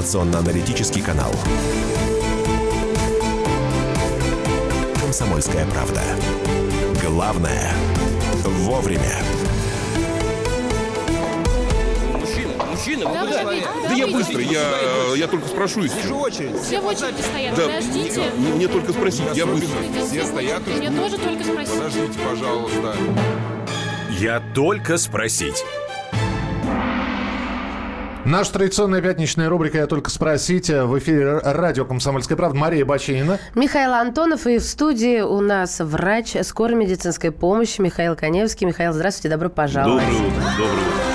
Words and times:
информационно-аналитический 0.00 1.02
канал. 1.02 1.30
«Комсомольская 4.98 5.66
правда». 5.66 6.00
Главное– 7.04 7.70
вовремя. 8.44 9.18
Мужчина, 12.70 13.08
вы 13.08 13.12
Да, 13.14 13.20
куда? 13.26 13.42
Да 13.44 13.88
да, 13.90 13.94
я 13.94 14.06
быстро, 14.06 14.40
я, 14.40 14.62
я 15.16 15.26
только 15.28 15.48
спрошу 15.48 15.80
и 15.80 15.88
Вижу 15.88 15.98
все. 16.00 16.14
очередь. 16.14 16.62
Все 16.62 16.80
в 16.80 16.86
очереди 16.86 17.20
стоят, 17.20 17.54
Да, 17.56 17.66
подождите. 17.66 18.22
мне, 18.38 18.52
мне 18.54 18.68
только 18.68 18.92
спросить, 18.94 19.24
я 19.34 19.44
быстро. 19.44 19.68
Все 20.08 20.24
стоят 20.24 20.66
Мне 20.66 20.86
ждут. 20.88 20.96
тоже 21.04 21.18
только 21.18 21.44
спросить. 21.44 21.74
Подождите, 21.74 22.18
пожалуйста. 22.26 22.96
Я 24.18 24.40
только 24.54 24.96
спросить. 24.96 25.62
Наша 28.30 28.52
традиционная 28.52 29.02
пятничная 29.02 29.48
рубрика 29.48 29.78
«Я 29.78 29.88
только 29.88 30.08
спросить» 30.08 30.68
в 30.68 30.98
эфире 31.00 31.38
радио 31.38 31.84
«Комсомольская 31.84 32.36
правда» 32.36 32.56
Мария 32.56 32.84
Бачинина. 32.84 33.40
Михаил 33.56 33.92
Антонов 33.92 34.46
и 34.46 34.58
в 34.58 34.62
студии 34.62 35.20
у 35.20 35.40
нас 35.40 35.80
врач 35.80 36.36
скорой 36.42 36.76
медицинской 36.76 37.32
помощи 37.32 37.80
Михаил 37.80 38.14
Коневский. 38.14 38.68
Михаил, 38.68 38.92
здравствуйте, 38.92 39.30
добро 39.30 39.48
пожаловать. 39.48 40.04
Доброе 40.04 40.28
утро, 40.28 40.42
доброе 40.42 40.68
утро. 40.68 41.09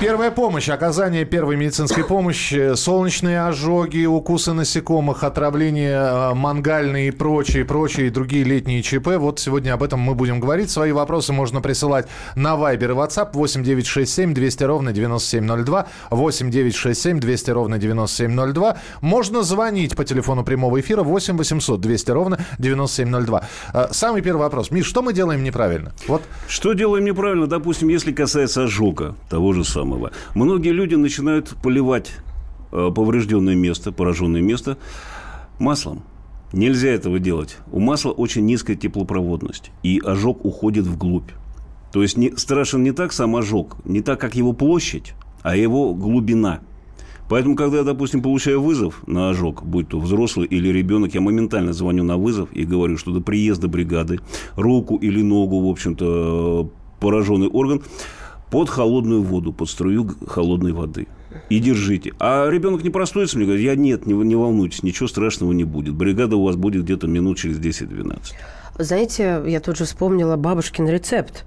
Первая 0.00 0.30
помощь, 0.30 0.68
оказание 0.68 1.24
первой 1.24 1.56
медицинской 1.56 2.04
помощи, 2.04 2.74
солнечные 2.74 3.46
ожоги, 3.46 4.04
укусы 4.04 4.52
насекомых, 4.52 5.22
отравление 5.24 5.96
э, 5.96 6.34
мангальные 6.34 7.08
и 7.08 7.10
прочие, 7.10 7.64
прочие 7.64 8.10
другие 8.10 8.44
летние 8.44 8.82
ЧП. 8.82 9.16
Вот 9.18 9.38
сегодня 9.38 9.72
об 9.72 9.82
этом 9.82 10.00
мы 10.00 10.14
будем 10.14 10.40
говорить. 10.40 10.70
Свои 10.70 10.92
вопросы 10.92 11.32
можно 11.32 11.62
присылать 11.62 12.06
на 12.34 12.54
Viber 12.54 12.90
и 12.90 12.94
WhatsApp 12.94 13.30
8967 13.32 14.34
200 14.34 14.64
ровно 14.64 14.92
9702, 14.92 15.86
8967 16.10 17.20
200 17.20 17.50
ровно 17.52 17.78
9702. 17.78 18.76
Можно 19.00 19.42
звонить 19.42 19.96
по 19.96 20.04
телефону 20.04 20.44
прямого 20.44 20.80
эфира 20.80 21.02
8 21.02 21.38
800 21.38 21.80
200 21.80 22.10
ровно 22.10 22.38
9702. 22.58 23.42
Э, 23.72 23.86
Самый 23.92 24.20
первый 24.20 24.40
вопрос. 24.40 24.70
Миш, 24.70 24.86
что 24.86 25.00
мы 25.02 25.14
делаем 25.14 25.42
неправильно? 25.44 25.92
Вот 26.08 26.22
Что 26.46 26.74
делаем 26.74 27.04
неправильно, 27.06 27.46
допустим, 27.46 27.88
если 27.88 28.12
касается 28.12 28.64
ожога 28.64 29.14
того 29.30 29.52
же 29.54 29.64
самого. 29.64 29.93
Многие 30.34 30.70
люди 30.70 30.94
начинают 30.94 31.56
поливать 31.62 32.12
э, 32.72 32.90
поврежденное 32.94 33.54
место, 33.54 33.92
пораженное 33.92 34.40
место 34.40 34.78
маслом. 35.58 36.02
Нельзя 36.52 36.90
этого 36.90 37.18
делать. 37.18 37.56
У 37.72 37.80
масла 37.80 38.12
очень 38.12 38.46
низкая 38.46 38.76
теплопроводность, 38.76 39.72
и 39.82 40.00
ожог 40.04 40.44
уходит 40.44 40.86
вглубь. 40.86 41.30
То 41.92 42.02
есть 42.02 42.16
не, 42.16 42.32
страшен 42.36 42.82
не 42.82 42.92
так 42.92 43.12
сам 43.12 43.36
ожог, 43.36 43.76
не 43.84 44.00
так, 44.00 44.20
как 44.20 44.34
его 44.34 44.52
площадь, 44.52 45.14
а 45.42 45.56
его 45.56 45.94
глубина. 45.94 46.60
Поэтому, 47.28 47.56
когда 47.56 47.78
я, 47.78 47.82
допустим, 47.84 48.22
получаю 48.22 48.60
вызов 48.60 49.02
на 49.06 49.30
ожог, 49.30 49.64
будь 49.64 49.88
то 49.88 49.98
взрослый 49.98 50.46
или 50.46 50.68
ребенок, 50.68 51.14
я 51.14 51.20
моментально 51.20 51.72
звоню 51.72 52.04
на 52.04 52.16
вызов 52.16 52.52
и 52.52 52.64
говорю, 52.64 52.98
что 52.98 53.12
до 53.12 53.20
приезда 53.20 53.66
бригады 53.68 54.20
руку 54.56 54.96
или 54.96 55.22
ногу, 55.22 55.60
в 55.60 55.70
общем-то, 55.70 56.70
пораженный 57.00 57.48
орган 57.48 57.82
под 58.50 58.68
холодную 58.68 59.22
воду, 59.22 59.52
под 59.52 59.68
струю 59.68 60.14
холодной 60.26 60.72
воды. 60.72 61.06
И 61.48 61.58
держите. 61.58 62.12
А 62.20 62.48
ребенок 62.48 62.84
не 62.84 62.90
простудится, 62.90 63.36
мне 63.36 63.46
говорит, 63.46 63.64
я 63.64 63.74
нет, 63.74 64.06
не, 64.06 64.14
не 64.14 64.36
волнуйтесь, 64.36 64.82
ничего 64.82 65.08
страшного 65.08 65.52
не 65.52 65.64
будет. 65.64 65.94
Бригада 65.94 66.36
у 66.36 66.44
вас 66.44 66.56
будет 66.56 66.84
где-то 66.84 67.06
минут 67.08 67.38
через 67.38 67.58
10-12. 67.58 68.18
Вы 68.76 68.84
Знаете, 68.84 69.42
я 69.46 69.60
тут 69.60 69.76
же 69.76 69.84
вспомнила 69.84 70.36
бабушкин 70.36 70.88
рецепт. 70.88 71.44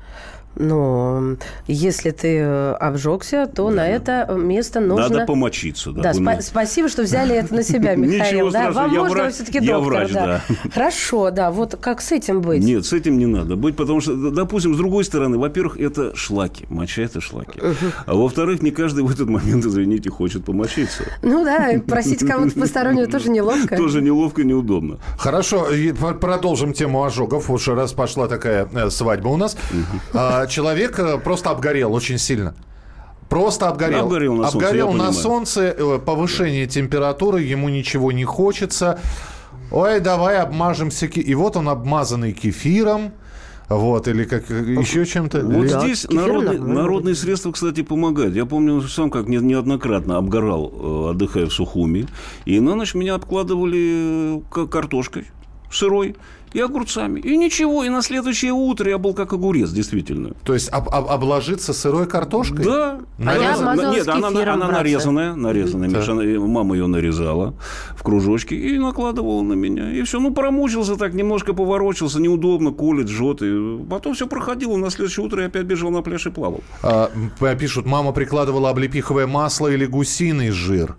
Но 0.60 1.36
если 1.68 2.12
ты 2.12 2.38
э, 2.40 2.72
обжегся, 2.74 3.48
то 3.48 3.70
на 3.70 3.88
это 3.88 4.28
место 4.36 4.80
нужно... 4.80 5.10
Надо 5.10 5.26
помочиться. 5.26 5.92
Да, 5.92 6.02
Да, 6.02 6.12
спа- 6.12 6.36
на- 6.36 6.42
спасибо, 6.42 6.90
что 6.90 7.04
взяли 7.04 7.36
это 7.36 7.54
на 7.54 7.64
себя, 7.64 7.96
Михаил. 7.96 8.24
Ничего 8.24 8.52
Да, 8.52 8.60
страшного, 8.60 8.84
вам 8.86 8.94
я 8.94 9.00
можно, 9.00 9.16
врач, 9.16 9.34
все-таки 9.36 9.58
я 9.60 9.74
доктор. 9.74 9.94
врач, 9.94 10.12
да. 10.12 10.26
да. 10.26 10.56
Хорошо, 10.74 11.32
да. 11.32 11.52
Вот 11.52 11.78
как 11.80 12.02
с 12.02 12.12
этим 12.12 12.42
быть? 12.42 12.64
Нет, 12.64 12.86
с 12.86 12.94
этим 12.94 13.18
не 13.18 13.26
надо 13.26 13.56
быть, 13.56 13.76
потому 13.76 14.02
что, 14.02 14.16
допустим, 14.32 14.74
с 14.74 14.78
другой 14.78 15.04
стороны, 15.04 15.38
во-первых, 15.38 15.80
это 15.80 16.16
шлаки, 16.16 16.66
моча 16.70 17.04
это 17.04 17.22
шлаки. 17.22 17.60
А 18.06 18.14
во-вторых, 18.16 18.62
не 18.62 18.72
каждый 18.72 19.04
в 19.04 19.12
этот 19.12 19.30
момент, 19.30 19.66
извините, 19.66 20.10
хочет 20.10 20.46
помочиться. 20.46 21.04
Ну 21.22 21.44
да, 21.44 21.74
просить 21.88 22.26
кого-то 22.26 22.60
постороннего 22.60 23.08
тоже 23.08 23.30
неловко. 23.30 23.78
Тоже 23.78 24.02
неловко, 24.02 24.44
неудобно. 24.44 24.98
Хорошо, 25.18 25.68
продолжим 26.20 26.74
тему 26.74 27.04
ожогов. 27.04 27.50
Уж 27.50 27.68
раз 27.70 27.94
пошла 27.94 28.28
такая 28.28 28.68
э, 28.74 28.90
свадьба 28.90 29.30
у 29.30 29.38
нас. 29.38 29.56
А, 30.48 30.50
человек 30.50 30.98
э, 31.00 31.18
просто 31.20 31.50
обгорел 31.50 31.94
очень 31.94 32.18
сильно. 32.18 32.56
Просто 33.30 33.68
обгорел. 33.68 34.06
Обгорел 34.06 34.36
на 34.36 34.44
солнце, 34.50 34.58
Обгорел 34.58 34.88
я 34.88 34.94
на 34.94 34.98
понимаю. 35.00 35.14
солнце, 35.14 35.76
э, 35.78 36.00
повышение 36.00 36.66
температуры, 36.68 37.42
ему 37.42 37.68
ничего 37.70 38.12
не 38.14 38.24
хочется. 38.24 39.00
Ой, 39.72 40.00
давай 40.00 40.38
обмажемся. 40.38 41.08
ки-». 41.10 41.20
И 41.20 41.36
вот 41.36 41.58
он 41.58 41.68
обмазанный 41.68 42.32
кефиром. 42.32 43.12
Вот, 43.68 44.08
или 44.08 44.24
как 44.24 44.50
э, 44.50 44.76
еще 44.80 45.06
чем-то. 45.06 45.42
Вот 45.42 45.66
Или- 45.66 45.68
здесь 45.68 46.08
народные, 46.10 46.62
народные 46.62 47.16
средства, 47.16 47.52
кстати, 47.52 47.82
помогают. 47.84 48.34
Я 48.34 48.46
помню 48.46 48.82
сам, 48.84 49.12
как 49.12 49.28
не- 49.28 49.36
неоднократно 49.40 50.16
обгорал, 50.16 50.72
э, 50.74 51.10
отдыхая 51.10 51.48
в 51.48 51.52
Сухуми. 51.54 52.08
И 52.46 52.62
на 52.62 52.76
ночь 52.76 52.94
меня 52.96 53.16
обкладывали 53.16 54.38
э, 54.56 54.68
картошкой 54.68 55.26
сырой 55.70 56.16
и 56.58 56.62
огурцами. 56.62 57.20
И 57.20 57.38
ничего, 57.38 57.84
и 57.84 57.90
на 57.90 58.02
следующее 58.02 58.52
утро 58.52 58.90
я 58.90 58.98
был 58.98 59.14
как 59.14 59.32
огурец, 59.34 59.70
действительно. 59.70 60.32
То 60.44 60.54
есть 60.56 60.70
об- 60.70 60.90
об- 60.90 61.08
обложиться 61.10 61.72
сырой 61.72 62.08
картошкой? 62.08 62.66
Да. 62.66 63.00
А 63.20 63.36
я 63.38 63.52
Нет, 63.92 64.08
она, 64.08 64.28
она 64.30 64.32
братцы. 64.32 64.72
нарезанная, 64.72 65.36
нарезанная. 65.36 65.88
Миша, 65.90 66.12
она- 66.14 66.24
мама 66.48 66.76
ее 66.76 66.88
нарезала 66.88 67.54
в 67.96 68.02
кружочки 68.04 68.56
и 68.56 68.78
накладывала 68.80 69.44
на 69.44 69.54
меня. 69.54 69.92
И 69.94 70.02
все. 70.02 70.20
Ну, 70.20 70.34
промучился 70.34 70.96
так, 70.96 71.14
немножко 71.14 71.54
поворочился, 71.54 72.20
неудобно, 72.20 72.72
колет, 72.72 73.08
жжет. 73.08 73.42
И 73.44 73.78
потом 73.90 74.16
все 74.16 74.26
проходило. 74.28 74.78
На 74.78 74.90
следующее 74.90 75.26
утро 75.26 75.42
я 75.42 75.48
опять 75.48 75.66
бежал 75.66 75.92
на 75.92 76.02
пляж 76.02 76.26
и 76.26 76.32
плавал. 76.32 76.62
А, 76.82 77.12
пишут, 77.60 77.86
мама 77.86 78.12
прикладывала 78.14 78.70
облепиховое 78.72 79.28
масло 79.28 79.68
или 79.68 79.86
гусиный 79.86 80.50
жир. 80.50 80.96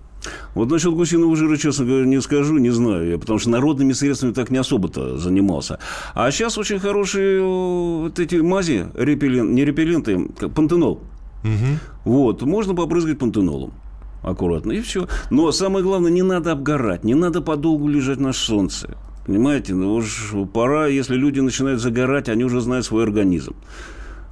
Вот 0.55 0.71
насчет 0.71 0.93
гусиного 0.93 1.37
жира, 1.37 1.57
честно 1.57 1.85
говоря, 1.85 2.07
не 2.07 2.21
скажу, 2.21 2.59
не 2.59 2.71
знаю. 2.71 3.11
Я, 3.11 3.19
потому 3.19 3.39
что 3.39 3.51
народными 3.51 3.93
средствами 3.93 4.33
так 4.33 4.51
не 4.51 4.59
особо-то 4.59 5.19
занимался. 5.19 5.79
А 6.15 6.31
сейчас 6.31 6.59
очень 6.59 6.79
хорошие 6.79 7.41
э, 7.41 8.03
вот 8.03 8.19
эти 8.19 8.37
мази, 8.37 8.87
репеллен, 8.95 9.55
не 9.55 9.65
репелленты, 9.65 10.29
как 10.39 10.53
пантенол. 10.53 11.01
Вот, 12.05 12.43
можно 12.43 12.75
побрызгать 12.75 13.19
пантенолом. 13.19 13.73
Аккуратно, 14.23 14.73
и 14.73 14.81
все. 14.81 15.07
Но 15.31 15.53
самое 15.53 15.85
главное, 15.85 16.11
не 16.11 16.23
надо 16.23 16.53
обгорать, 16.53 17.05
не 17.05 17.15
надо 17.15 17.41
подолгу 17.41 17.89
лежать 17.89 18.19
на 18.19 18.33
солнце. 18.33 18.97
Понимаете, 19.27 19.75
ну 19.75 19.95
уж 19.95 20.33
пора, 20.53 20.87
если 20.87 21.15
люди 21.15 21.41
начинают 21.41 21.81
загорать, 21.81 22.29
они 22.29 22.45
уже 22.45 22.61
знают 22.61 22.87
свой 22.87 23.05
организм. 23.05 23.55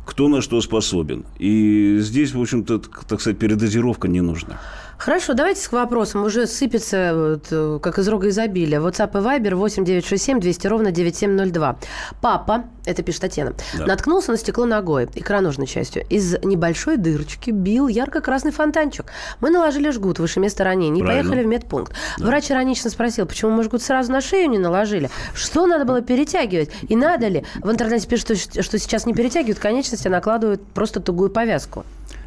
Кто 0.06 0.28
на 0.28 0.40
что 0.40 0.60
способен. 0.60 1.24
И 1.38 1.98
здесь, 2.00 2.32
в 2.32 2.40
общем-то, 2.40 2.78
так 2.78 3.20
сказать, 3.20 3.38
передозировка 3.38 4.08
не 4.08 4.20
нужна. 4.20 4.60
Хорошо, 4.98 5.34
давайте 5.34 5.68
к 5.68 5.72
вопросам. 5.72 6.24
Уже 6.24 6.46
сыпется, 6.46 7.12
вот, 7.14 7.46
э, 7.50 7.78
как 7.82 7.98
из 7.98 8.08
рога 8.08 8.28
изобилия. 8.30 8.80
WhatsApp 8.80 9.10
и 9.10 9.22
Viber 9.22 9.54
8967 9.54 10.40
200 10.40 10.66
ровно 10.68 10.90
9702. 10.90 11.76
Папа, 12.22 12.64
это 12.86 13.02
пишет 13.02 13.20
Татьяна, 13.20 13.52
Да. 13.76 13.84
наткнулся 13.86 14.30
на 14.32 14.38
стекло 14.38 14.64
ногой, 14.64 15.08
икроножной 15.14 15.66
частью. 15.66 16.04
Из 16.08 16.36
небольшой 16.42 16.96
дырочки 16.96 17.50
бил 17.50 17.88
ярко-красный 17.88 18.52
фонтанчик. 18.52 19.06
Мы 19.40 19.50
наложили 19.50 19.90
жгут 19.90 20.18
выше 20.18 20.40
места 20.40 20.64
ранения 20.64 21.02
и 21.02 21.04
Правильно. 21.04 21.28
поехали 21.30 21.46
в 21.46 21.48
медпункт. 21.50 21.92
Врач 22.18 22.50
иронично 22.50 22.88
спросил, 22.88 23.26
почему 23.26 23.50
мы 23.50 23.64
жгут 23.64 23.82
сразу 23.82 24.10
на 24.10 24.20
шею 24.22 24.48
не 24.48 24.58
наложили? 24.58 25.10
Что 25.34 25.66
надо 25.66 25.84
было 25.84 26.00
перетягивать? 26.00 26.70
И 26.88 26.96
надо 26.96 27.28
ли? 27.28 27.44
В 27.56 27.70
интернете 27.70 28.08
пишут, 28.08 28.38
что, 28.38 28.62
что 28.62 28.78
сейчас 28.78 29.04
не 29.04 29.12
перетягивают 29.12 29.58
конечности, 29.58 30.08
а 30.08 30.10
накладывают 30.10 30.66
просто 30.68 31.00
тугую 31.00 31.28
повязку. 31.30 31.84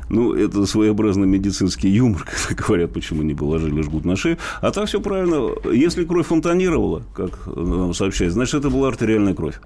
Ну, 0.10 0.34
это 0.34 0.66
своеобразный 0.66 1.28
медицинский 1.28 1.90
юмор, 1.90 2.26
когда 2.48 2.64
говорят, 2.64 2.92
почему 2.94 3.22
не 3.24 3.36
положили 3.36 3.82
жгут 3.82 4.06
на 4.06 4.16
шею. 4.16 4.38
А 4.62 4.72
так 4.72 4.88
все 4.88 5.00
правильно. 5.00 5.52
Если 5.72 6.04
кровь 6.04 6.26
фонтанировала, 6.28 7.04
как 7.14 7.46
нам 7.46 7.94
сообщают, 7.94 8.34
значит, 8.34 8.56
это 8.56 8.70
была 8.70 8.88
артериальная 8.88 9.34
кровь. 9.36 9.60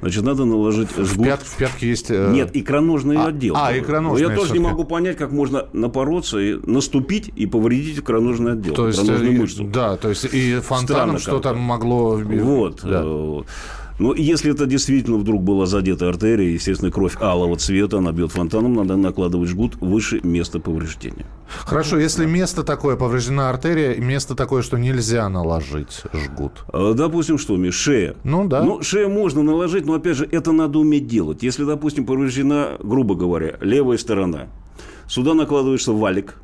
Значит, 0.00 0.24
надо 0.24 0.44
наложить 0.46 0.96
В, 0.96 1.04
жгут. 1.04 1.26
пят- 1.26 1.42
в 1.42 1.56
пятке 1.56 1.88
есть... 1.88 2.10
э, 2.10 2.30
Нет, 2.32 2.50
икроножный 2.54 3.16
А, 3.16 3.26
отдел. 3.26 3.54
а, 3.56 3.76
икроножный 3.76 4.26
Я 4.28 4.34
тоже 4.34 4.52
не 4.54 4.58
могу 4.58 4.84
понять, 4.84 5.16
как 5.16 5.32
можно 5.32 5.66
напороться 5.72 6.38
и 6.38 6.54
наступить 6.66 7.30
и 7.36 7.46
повредить 7.46 7.98
икроножный 7.98 8.52
отдел, 8.52 8.74
То 8.74 8.86
есть, 8.86 8.98
икроножную 9.02 9.34
э, 9.36 9.38
мышцу. 9.38 9.64
да, 9.64 9.96
то 9.96 10.08
есть 10.08 10.26
и 10.32 10.60
фонтаном 10.60 11.18
что-то 11.18 11.54
могло... 11.54 12.16
Вот. 12.16 12.80
Да. 12.82 13.04
Э, 14.00 14.02
Ну, 14.02 14.14
если 14.14 14.52
это 14.52 14.66
действительно 14.66 15.18
вдруг 15.18 15.42
была 15.42 15.66
задета 15.66 16.08
артерия, 16.08 16.50
естественно, 16.50 16.90
кровь 16.90 17.16
алого 17.20 17.56
цвета, 17.56 17.98
она 17.98 18.12
бьет 18.12 18.32
фонтаном, 18.32 18.74
надо 18.74 18.96
накладывать 18.96 19.48
жгут 19.50 19.76
выше 19.80 20.20
места 20.22 20.58
повреждения. 20.58 21.26
Хорошо, 21.48 21.98
если 21.98 22.26
место 22.26 22.62
такое, 22.62 22.96
повреждена 22.96 23.50
артерия, 23.50 23.96
место 24.00 24.34
такое, 24.34 24.62
что 24.62 24.78
нельзя 24.78 25.28
наложить 25.28 26.02
жгут. 26.12 26.64
А, 26.72 26.94
Допустим, 26.94 27.38
что, 27.38 27.56
Миш, 27.56 27.74
шея. 27.74 28.14
Ну 28.24 28.48
да. 28.48 28.62
Ну, 28.62 28.82
шею 28.82 29.10
можно 29.10 29.42
наложить, 29.42 29.84
но, 29.86 29.94
опять 29.94 30.16
же, 30.16 30.28
это 30.30 30.52
надо 30.52 30.78
уметь 30.78 31.06
делать. 31.06 31.42
Если, 31.42 31.64
допустим, 31.64 32.06
повреждена, 32.06 32.76
грубо 32.82 33.14
говоря, 33.14 33.56
левая 33.60 33.98
сторона, 33.98 34.46
сюда 35.08 35.34
накладывается 35.34 35.92
валик, 35.92 36.36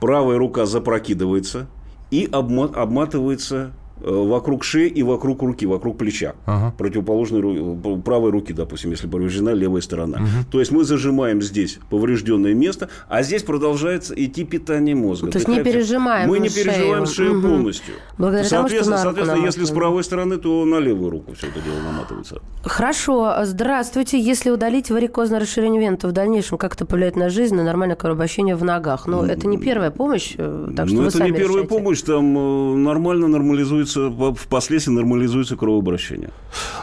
правая 0.00 0.38
рука 0.38 0.66
запрокидывается 0.66 1.66
и 2.10 2.26
обма- 2.26 2.72
обматывается 2.74 3.72
вокруг 4.00 4.64
шеи 4.64 4.88
и 4.88 5.02
вокруг 5.02 5.42
руки, 5.42 5.66
вокруг 5.66 5.98
плеча. 5.98 6.34
Ага. 6.46 6.74
Противоположной 6.78 7.40
ру- 7.40 8.02
правой 8.02 8.30
руки, 8.30 8.52
допустим, 8.52 8.90
если 8.90 9.06
повреждена 9.06 9.52
левая 9.52 9.80
сторона. 9.82 10.20
То 10.50 10.60
есть 10.60 10.70
мы 10.72 10.84
зажимаем 10.84 11.42
здесь 11.42 11.78
поврежденное 11.90 12.54
место, 12.54 12.88
а 13.08 13.22
здесь 13.22 13.42
продолжается 13.42 14.14
идти 14.14 14.44
питание 14.44 14.94
мозга. 14.94 15.30
То 15.30 15.38
есть 15.38 15.48
не 15.48 15.62
пережимаем 15.62 16.28
Мы 16.28 16.38
не 16.38 16.48
шею. 16.48 16.64
пережимаем 16.66 17.06
шею 17.06 17.34
Мгм. 17.34 17.42
полностью. 17.50 17.94
Благодаря 18.18 18.48
тому, 18.48 18.68
что 18.68 18.76
соответственно, 18.84 18.98
соответственно, 18.98 19.44
если 19.44 19.64
с 19.64 19.70
правой 19.70 20.04
стороны, 20.04 20.36
то 20.38 20.64
на 20.64 20.78
левую 20.78 21.10
руку 21.10 21.32
все 21.34 21.46
это 21.48 21.60
дело 21.60 21.76
наматывается. 21.84 22.40
Хорошо. 22.62 23.34
Здравствуйте. 23.44 24.18
Если 24.20 24.50
удалить 24.50 24.90
варикозное 24.90 25.40
расширение 25.40 25.80
вен, 25.80 25.96
то 25.96 26.08
в 26.08 26.12
дальнейшем 26.12 26.58
как 26.58 26.74
это 26.74 26.84
повлияет 26.86 27.16
на 27.16 27.30
жизнь, 27.30 27.54
на 27.54 27.64
нормальное 27.64 27.96
кровообращение 27.96 28.56
в 28.56 28.64
ногах? 28.64 29.06
Но 29.06 29.24
это 29.24 29.46
не 29.48 29.58
первая 29.58 29.90
помощь, 29.90 30.34
э, 30.36 30.68
так 30.76 30.88
что 30.88 30.96
Ну, 30.96 31.06
это 31.08 31.22
не 31.24 31.32
первая 31.32 31.62
решайте. 31.64 31.68
помощь, 31.68 32.02
там 32.02 32.36
э, 32.38 32.74
нормально 32.76 33.28
нормализуется, 33.28 33.87
по- 33.94 34.34
впоследствии 34.34 34.92
нормализуется 34.92 35.56
кровообращение. 35.56 36.30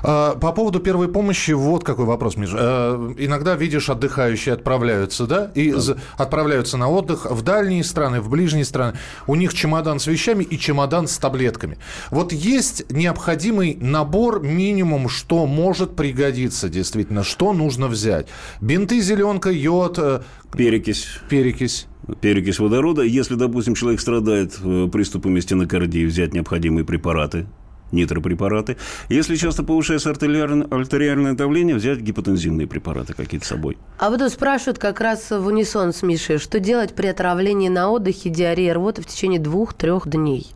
А, 0.03 0.35
По 0.35 0.51
поводу 0.51 0.79
первой 0.79 1.07
помощи, 1.07 1.51
вот 1.51 1.83
какой 1.83 2.05
вопрос, 2.05 2.37
Миша. 2.37 2.57
Э, 2.59 3.13
Иногда 3.17 3.55
видишь, 3.55 3.89
отдыхающие 3.89 4.53
отправляются, 4.53 5.25
да, 5.25 5.51
и 5.55 5.71
за- 5.71 5.97
отправляются 6.17 6.77
на 6.77 6.89
отдых 6.89 7.25
в 7.29 7.41
дальние 7.41 7.83
страны, 7.83 8.21
в 8.21 8.29
ближние 8.29 8.65
страны. 8.65 8.97
У 9.27 9.35
них 9.35 9.53
чемодан 9.53 9.99
с 9.99 10.07
вещами 10.07 10.43
и 10.43 10.57
чемодан 10.59 11.07
с 11.07 11.17
таблетками. 11.17 11.77
Вот 12.11 12.33
есть 12.33 12.91
необходимый 12.91 13.77
набор, 13.79 14.41
минимум, 14.41 15.09
что 15.09 15.45
может 15.45 15.95
пригодиться 15.95 16.69
действительно, 16.69 17.23
что 17.23 17.53
нужно 17.53 17.87
взять. 17.87 18.27
Бинты, 18.61 18.99
зеленка, 19.01 19.49
йод, 19.51 19.97
э, 19.99 20.21
Перекись. 20.57 21.19
перекись. 21.29 21.87
Перекись 22.21 22.59
водорода. 22.59 23.01
Если, 23.01 23.35
допустим, 23.35 23.75
человек 23.75 23.99
страдает 23.99 24.57
э, 24.63 24.87
приступами 24.91 25.39
стенокардии, 25.39 26.05
взять 26.05 26.33
необходимые 26.33 26.85
препараты, 26.85 27.47
нитропрепараты. 27.91 28.77
Если 29.09 29.35
часто 29.35 29.63
повышается 29.63 30.09
артериальное, 30.09 30.67
артериальное 30.67 31.33
давление, 31.33 31.75
взять 31.75 31.99
гипотензивные 31.99 32.67
препараты 32.67 33.13
какие-то 33.13 33.45
с 33.45 33.49
собой. 33.49 33.77
А 33.97 34.09
вот 34.09 34.19
тут 34.19 34.31
спрашивают 34.31 34.77
как 34.77 35.01
раз 35.01 35.31
в 35.31 35.45
унисон 35.47 35.93
с 35.93 36.03
Мишей, 36.03 36.37
что 36.37 36.59
делать 36.59 36.93
при 36.93 37.07
отравлении 37.07 37.69
на 37.69 37.89
отдыхе, 37.89 38.29
диареи, 38.29 38.69
рвоты 38.69 39.01
в 39.01 39.07
течение 39.07 39.39
двух-трех 39.39 40.07
дней? 40.07 40.47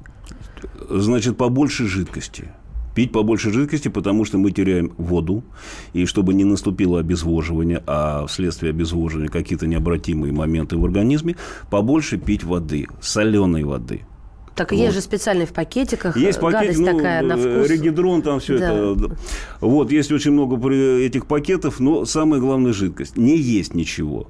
Значит, 0.90 1.38
побольше 1.38 1.88
жидкости. 1.88 2.50
Пить 3.00 3.13
побольше 3.13 3.50
жидкости, 3.54 3.88
потому 3.88 4.25
что 4.25 4.38
мы 4.38 4.51
теряем 4.51 4.92
воду. 4.98 5.42
И 5.94 6.06
чтобы 6.06 6.34
не 6.34 6.44
наступило 6.44 7.00
обезвоживание, 7.00 7.81
а 7.88 8.25
вследствие 8.28 8.72
обезвоживания 8.72 9.30
какие-то 9.30 9.68
необратимые 9.68 10.34
моменты 10.34 10.75
в 10.75 10.84
организме, 10.84 11.38
побольше 11.69 12.18
пить 12.18 12.44
воды, 12.44 12.88
соленой 13.00 13.63
воды. 13.63 14.01
Так 14.54 14.74
есть 14.74 14.96
же 14.96 15.00
специальные 15.00 15.48
в 15.48 15.54
пакетиках, 15.54 16.18
Есть 16.18 16.40
э, 16.40 16.42
пакет, 16.42 16.60
гадость 16.60 16.80
ну, 16.80 16.98
такая 16.98 17.22
на 17.22 17.34
э, 17.36 17.38
вкус. 17.38 17.69
регидрон, 17.69 18.22
там 18.22 18.42
все 18.42 18.57
Да. 18.57 18.74
это. 18.74 19.18
Вот, 19.62 19.94
есть 19.94 20.12
очень 20.12 20.31
много 20.31 20.57
этих 20.69 21.25
пакетов, 21.25 21.80
но 21.80 22.04
самое 22.04 22.42
главное 22.42 22.74
жидкость. 22.74 23.16
Не 23.16 23.38
есть 23.38 23.75
ничего. 23.75 24.28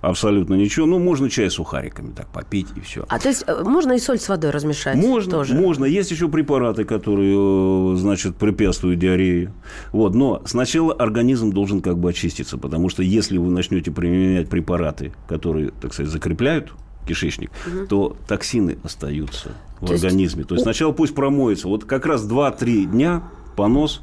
Абсолютно 0.00 0.54
ничего. 0.54 0.86
Ну, 0.86 0.98
можно 0.98 1.28
чай 1.28 1.50
с 1.50 1.54
сухариками 1.54 2.12
так 2.12 2.28
попить 2.28 2.68
и 2.76 2.80
все. 2.80 3.04
А 3.08 3.18
то 3.18 3.28
есть 3.28 3.44
э, 3.46 3.62
можно 3.64 3.92
и 3.92 3.98
соль 3.98 4.18
с 4.18 4.28
водой 4.28 4.50
размешать 4.50 4.96
Можно, 4.96 5.32
тоже? 5.32 5.54
можно. 5.54 5.84
Есть 5.84 6.10
еще 6.10 6.28
препараты, 6.28 6.84
которые, 6.84 7.94
э, 7.94 7.96
значит, 7.96 8.36
препятствуют 8.36 9.00
диарее. 9.00 9.52
Вот. 9.92 10.14
Но 10.14 10.42
сначала 10.44 10.92
организм 10.92 11.52
должен 11.52 11.80
как 11.80 11.98
бы 11.98 12.10
очиститься, 12.10 12.58
потому 12.58 12.88
что 12.90 13.02
если 13.02 13.38
вы 13.38 13.50
начнете 13.50 13.90
применять 13.90 14.48
препараты, 14.48 15.12
которые, 15.26 15.70
так 15.70 15.92
сказать, 15.92 16.12
закрепляют 16.12 16.72
кишечник, 17.06 17.50
то 17.88 18.16
токсины 18.28 18.78
остаются 18.84 19.52
в 19.80 19.86
То 19.86 19.92
есть 19.92 20.04
организме. 20.04 20.44
То 20.44 20.54
есть 20.54 20.64
сначала 20.64 20.92
пусть 20.92 21.14
промоется. 21.14 21.66
Вот 21.66 21.84
как 21.84 22.06
раз 22.06 22.28
2-3 22.28 22.84
дня 22.84 23.22
понос 23.56 24.02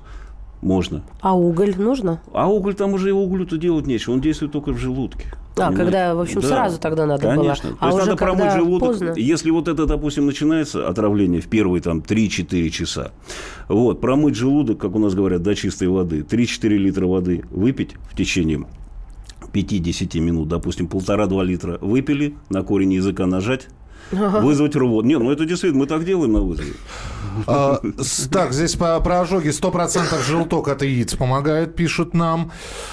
можно. 0.62 1.04
А 1.22 1.38
уголь 1.38 1.76
нужно? 1.78 2.20
А 2.34 2.50
уголь 2.50 2.74
там 2.74 2.94
уже 2.94 3.10
и 3.10 3.12
углю-то 3.12 3.58
делать 3.58 3.86
нечего. 3.86 4.14
Он 4.14 4.22
действует 4.22 4.52
только 4.52 4.74
в 4.74 4.78
желудке. 4.78 5.32
А, 5.58 5.68
Понимаете? 5.68 5.84
когда, 5.84 6.16
в 6.16 6.20
общем, 6.20 6.42
сразу 6.42 6.80
тогда 6.80 7.06
надо 7.06 7.28
было. 7.28 7.44
Конечно. 7.44 7.78
А 7.80 7.90
То 7.92 7.98
есть 7.98 8.08
надо 8.10 8.18
промыть 8.18 8.52
желудок. 8.54 8.90
поздно? 8.90 9.14
Если 9.16 9.52
вот 9.52 9.68
это, 9.70 9.86
допустим, 9.86 10.26
начинается 10.26 10.88
отравление 10.88 11.40
в 11.40 11.48
первые 11.48 11.82
там 11.82 12.00
3-4 12.00 12.70
часа, 12.70 13.12
вот, 13.70 14.02
промыть 14.02 14.36
желудок, 14.36 14.80
как 14.80 14.96
у 14.96 15.00
нас 15.00 15.16
говорят, 15.16 15.44
до 15.44 15.56
чистой 15.56 15.88
воды, 15.88 16.22
3-4 16.22 16.68
литра 16.76 17.08
воды 17.08 17.44
выпить 17.52 17.96
в 18.12 18.18
течение 18.18 18.66
5-10 19.54 20.20
минут, 20.20 20.50
допустим, 20.50 20.88
полтора-два 20.88 21.44
литра 21.44 21.78
выпили, 21.80 22.36
на 22.50 22.62
корень 22.64 22.94
языка 22.94 23.26
нажать, 23.26 23.70
вызвать 24.12 24.76
рвот. 24.76 25.06
Нет, 25.06 25.20
ну 25.20 25.32
это 25.32 25.46
действительно, 25.46 25.82
мы 25.84 25.88
так 25.88 26.06
делаем 26.06 26.34
на 26.34 26.42
вызове. 26.42 26.74
А, 27.48 27.80
Так, 28.32 28.54
здесь 28.54 28.76
по- 28.76 29.00
про 29.02 29.20
ожоги 29.22 29.50
100% 29.50 30.26
желток 30.26 30.70
от 30.70 30.84
яиц 30.84 31.16
помогает, 31.16 31.76
пишут 31.76 32.14
нам. 32.14 32.52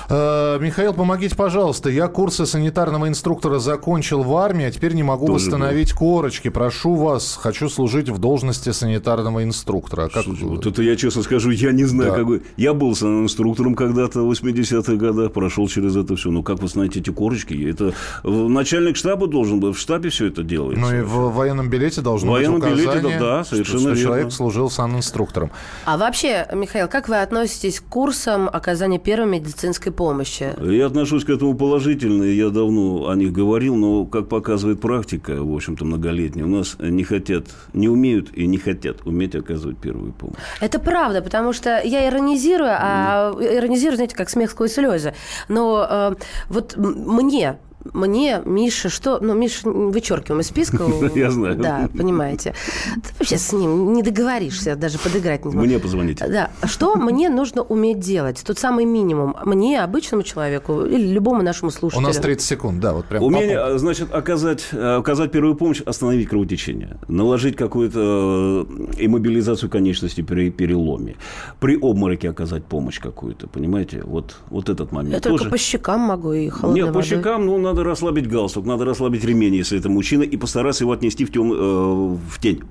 Э, 0.08 0.58
Михаил, 0.60 0.94
помогите, 0.94 1.36
пожалуйста. 1.36 1.90
Я 1.90 2.08
курсы 2.08 2.44
санитарного 2.44 3.06
инструктора 3.06 3.60
закончил 3.60 4.22
в 4.24 4.36
армии, 4.36 4.64
а 4.66 4.70
теперь 4.72 4.94
не 4.94 5.04
могу 5.04 5.26
Тоже 5.28 5.44
восстановить 5.44 5.92
корочки. 5.92 6.48
Прошу 6.48 6.94
вас, 6.96 7.38
хочу 7.40 7.68
служить 7.68 8.08
в 8.08 8.18
должности 8.18 8.70
санитарного 8.72 9.44
инструктора. 9.44 10.08
Как- 10.08 10.24
Слушай, 10.24 10.44
вот 10.48 10.66
это 10.66 10.82
я 10.82 10.96
честно 10.96 11.22
скажу, 11.22 11.50
я 11.50 11.70
не 11.70 11.84
знаю, 11.84 12.10
Да. 12.10 12.16
какой. 12.18 12.42
Я 12.56 12.74
был 12.74 12.92
инструктором 12.94 13.76
когда-то 13.76 14.22
в 14.22 14.30
80-х 14.32 14.94
годах, 14.96 15.32
прошел 15.32 15.68
через 15.68 15.94
это 15.94 16.16
все. 16.16 16.30
Ну, 16.32 16.42
как 16.42 16.60
вы 16.60 16.66
знаете 16.68 16.98
эти 16.98 17.10
корочки? 17.10 17.54
Это 17.70 17.92
начальник 18.24 18.96
штаба 18.96 19.28
должен 19.28 19.60
был, 19.60 19.72
в 19.72 19.78
штабе 19.78 20.10
все 20.10 20.26
это 20.26 20.42
делается. 20.42 20.80
Ну 20.84 20.91
и 20.92 21.00
в 21.00 21.32
военном 21.32 21.68
билете 21.68 22.00
должно 22.00 22.30
В 22.30 22.34
военном 22.34 22.60
быть 22.60 22.70
билете, 22.70 22.88
указание, 22.88 23.18
да, 23.18 23.38
да, 23.38 23.44
что- 23.44 23.54
совершенно 23.56 23.80
что, 23.80 23.88
верно. 23.90 24.02
человек 24.02 24.32
служил 24.32 24.70
санинструктором. 24.70 25.50
А 25.84 25.96
вообще, 25.96 26.46
Михаил, 26.52 26.88
как 26.88 27.08
вы 27.08 27.20
относитесь 27.20 27.80
к 27.80 27.84
курсам 27.84 28.48
оказания 28.52 28.98
первой 28.98 29.26
медицинской 29.28 29.92
помощи? 29.92 30.52
Я 30.62 30.86
отношусь 30.86 31.24
к 31.24 31.30
этому 31.30 31.54
положительно, 31.54 32.24
я 32.24 32.50
давно 32.50 33.08
о 33.08 33.14
них 33.16 33.32
говорил, 33.32 33.74
но, 33.76 34.04
как 34.04 34.28
показывает 34.28 34.80
практика, 34.80 35.42
в 35.42 35.54
общем-то, 35.54 35.84
многолетняя, 35.84 36.44
у 36.46 36.48
нас 36.48 36.76
не 36.78 37.04
хотят, 37.04 37.46
не 37.72 37.88
умеют 37.88 38.32
и 38.34 38.46
не 38.46 38.58
хотят 38.58 39.06
уметь 39.06 39.34
оказывать 39.34 39.78
первую 39.78 40.12
помощь. 40.12 40.36
Это 40.60 40.78
правда, 40.78 41.22
потому 41.22 41.52
что 41.52 41.80
я 41.82 42.08
иронизирую, 42.08 42.70
а 42.72 43.32
иронизирую, 43.40 43.96
знаете, 43.96 44.16
как 44.16 44.30
смех 44.30 44.50
сквозь 44.50 44.72
слезы. 44.74 45.14
Но 45.48 45.86
э, 45.88 46.14
вот 46.48 46.76
мне 46.76 47.58
мне, 47.92 48.42
Миша, 48.44 48.88
что... 48.88 49.18
Ну, 49.20 49.34
Миша 49.34 49.68
вычеркиваем 49.68 50.40
из 50.40 50.46
списка. 50.46 50.82
Я 51.14 51.30
знаю. 51.30 51.56
Да, 51.56 51.88
понимаете. 51.96 52.54
Ты 52.94 53.10
вообще 53.18 53.38
с 53.38 53.52
ним 53.52 53.92
не 53.92 54.02
договоришься, 54.02 54.76
даже 54.76 54.98
подыграть 54.98 55.44
не 55.44 55.52
сможешь. 55.52 55.70
Мне 55.70 55.78
позвоните. 55.78 56.26
Да. 56.28 56.50
Что 56.66 56.96
мне 56.96 57.28
нужно 57.28 57.62
уметь 57.62 58.00
делать? 58.00 58.42
Тот 58.44 58.58
самый 58.58 58.84
минимум. 58.84 59.36
Мне, 59.44 59.82
обычному 59.82 60.22
человеку, 60.22 60.84
или 60.84 61.08
любому 61.08 61.42
нашему 61.42 61.68
У 61.68 61.72
слушателю. 61.72 62.06
нас 62.06 62.16
30 62.18 62.46
секунд, 62.46 62.80
да, 62.80 62.92
вот 62.92 63.06
прям. 63.06 63.22
Умение, 63.22 63.58
по 63.58 63.78
значит, 63.78 64.12
оказать, 64.12 64.68
э, 64.72 64.96
оказать 64.96 65.30
первую 65.32 65.54
помощь, 65.56 65.80
остановить 65.80 66.28
кровотечение, 66.28 66.98
наложить 67.08 67.56
какую-то 67.56 68.66
э, 68.68 69.04
иммобилизацию 69.04 69.70
конечности 69.70 70.22
при 70.22 70.50
переломе, 70.50 71.16
при 71.60 71.76
обмороке 71.76 72.30
оказать 72.30 72.64
помощь 72.64 73.00
какую-то, 73.00 73.46
понимаете? 73.48 74.02
Вот, 74.04 74.36
вот 74.50 74.68
этот 74.68 74.92
момент 74.92 75.14
Я 75.14 75.20
только 75.20 75.38
тоже. 75.38 75.50
по 75.50 75.58
щекам 75.58 76.00
могу 76.00 76.32
и 76.32 76.48
холодной 76.48 76.82
Нет, 76.82 76.88
по 76.92 77.00
водой. 77.00 77.08
щекам, 77.08 77.46
ну, 77.46 77.58
надо 77.72 77.84
расслабить 77.84 78.28
галстук, 78.28 78.66
надо 78.66 78.84
расслабить 78.84 79.24
ремень, 79.24 79.54
если 79.54 79.78
это 79.78 79.88
мужчина, 79.88 80.22
и 80.22 80.36
постараться 80.36 80.84
его 80.84 80.92
отнести 80.92 81.24
в, 81.24 81.32
тем, 81.32 81.52
э, 81.52 81.56
в 81.56 82.40
тень. 82.40 82.62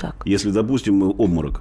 Так. 0.00 0.16
Если, 0.24 0.50
допустим, 0.50 1.02
обморок. 1.02 1.60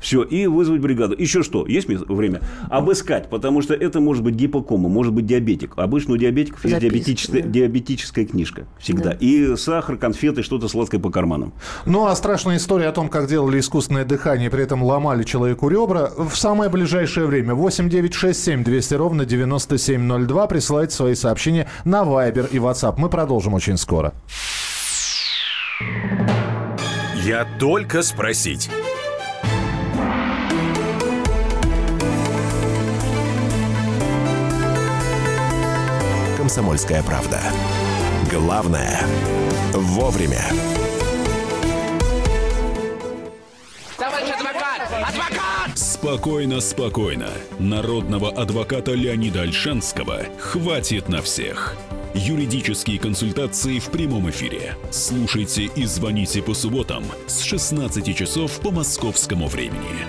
Все, 0.00 0.22
и 0.22 0.46
вызвать 0.46 0.80
бригаду. 0.80 1.14
Еще 1.18 1.42
что? 1.42 1.66
Есть 1.66 1.86
время? 1.88 2.40
Обыскать, 2.70 3.28
потому 3.28 3.60
что 3.60 3.74
это 3.74 4.00
может 4.00 4.24
быть 4.24 4.34
гипокома, 4.34 4.88
может 4.88 5.12
быть 5.12 5.26
диабетик. 5.26 5.74
Обычно 5.76 6.14
у 6.14 6.16
диабетиков 6.16 6.64
есть 6.64 6.78
диабетическая, 6.78 7.42
да. 7.42 7.48
диабетическая 7.48 8.24
книжка 8.24 8.66
всегда. 8.78 9.12
И 9.12 9.54
сахар, 9.56 9.96
конфеты, 9.96 10.42
что-то 10.42 10.68
сладкое 10.68 10.98
по 10.98 11.10
карманам. 11.10 11.52
Ну, 11.84 12.06
а 12.06 12.16
страшная 12.16 12.56
история 12.56 12.88
о 12.88 12.92
том, 12.92 13.10
как 13.10 13.28
делали 13.28 13.60
искусственное 13.60 14.06
дыхание, 14.06 14.48
при 14.48 14.62
этом 14.62 14.82
ломали 14.82 15.22
человеку 15.22 15.68
ребра, 15.68 16.10
в 16.16 16.34
самое 16.36 16.70
ближайшее 16.70 17.26
время. 17.26 17.54
8 17.54 17.90
9 17.90 18.14
6 18.14 18.44
7 18.44 18.64
200 18.64 18.94
ровно 18.94 19.26
9702. 19.26 20.46
Присылайте 20.46 20.94
свои 20.94 21.14
сообщения 21.14 21.68
на 21.84 22.02
Viber 22.02 22.48
и 22.50 22.56
WhatsApp. 22.56 22.94
Мы 22.96 23.10
продолжим 23.10 23.52
очень 23.52 23.76
скоро. 23.76 24.14
Я 27.24 27.46
только 27.58 28.02
спросить. 28.02 28.68
Комсомольская 36.36 37.02
правда. 37.02 37.40
Главное– 38.30 39.00
вовремя. 39.72 40.42
Товарищ 43.96 44.28
адвокат! 44.28 44.82
Адвокат! 44.92 45.78
Спокойно, 45.78 46.60
спокойно. 46.60 47.30
Народного 47.58 48.32
адвоката 48.32 48.92
Леонида 48.92 49.40
Альшанского 49.40 50.26
хватит 50.38 51.08
на 51.08 51.22
всех. 51.22 51.74
Юридические 52.26 52.98
консультации 52.98 53.78
в 53.78 53.90
прямом 53.90 54.30
эфире. 54.30 54.78
Слушайте 54.90 55.64
и 55.64 55.84
звоните 55.84 56.40
по 56.40 56.54
субботам 56.54 57.04
с 57.26 57.42
16 57.42 58.16
часов 58.16 58.60
по 58.60 58.70
московскому 58.70 59.46
времени. 59.46 60.06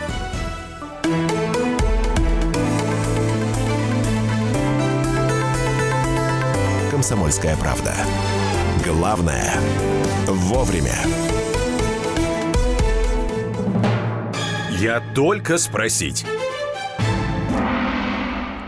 «Комсомольская 6.90 7.58
правда». 7.58 7.94
Главное– 8.86 9.60
вовремя. 10.28 10.96
Я 14.80 15.04
только 15.14 15.58
спросить. 15.58 16.26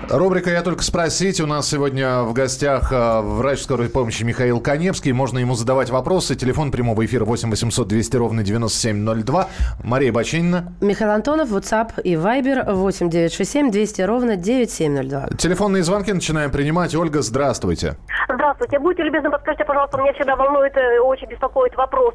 Рубрика 0.10 0.50
«Я 0.50 0.62
только 0.62 0.84
спросить». 0.84 1.42
У 1.42 1.46
нас 1.46 1.70
сегодня 1.70 2.22
в 2.22 2.32
гостях 2.32 2.94
э, 2.94 3.22
врач 3.22 3.60
скорой 3.60 3.90
помощи 3.90 4.24
Михаил 4.24 4.62
Коневский. 4.62 5.12
Можно 5.12 5.40
ему 5.40 5.54
задавать 5.54 5.90
вопросы. 5.90 6.36
Телефон 6.36 6.72
прямого 6.72 7.06
эфира 7.06 7.26
8 7.26 7.50
800 7.50 7.86
200 7.86 8.16
ровно 8.16 8.44
9702. 8.44 9.48
Мария 9.84 10.14
Бачинина. 10.14 10.74
Михаил 10.80 11.12
Антонов, 11.12 11.52
WhatsApp 11.52 12.02
и 12.02 12.14
Viber 12.14 12.72
8 12.74 13.10
967 13.10 13.70
200 13.70 14.02
ровно 14.04 14.38
9702. 14.38 15.38
Телефонные 15.38 15.84
звонки 15.84 16.14
начинаем 16.14 16.52
принимать. 16.52 16.96
Ольга, 16.96 17.22
здравствуйте. 17.22 17.98
Здравствуйте. 18.30 18.80
Будьте 18.80 19.04
любезны, 19.04 19.30
подскажите, 19.30 19.66
пожалуйста, 19.66 19.98
меня 19.98 20.14
всегда 20.14 20.38
волнует, 20.38 20.76
э, 20.78 21.00
очень 21.00 21.28
беспокоит 21.28 21.76
вопрос. 21.76 22.14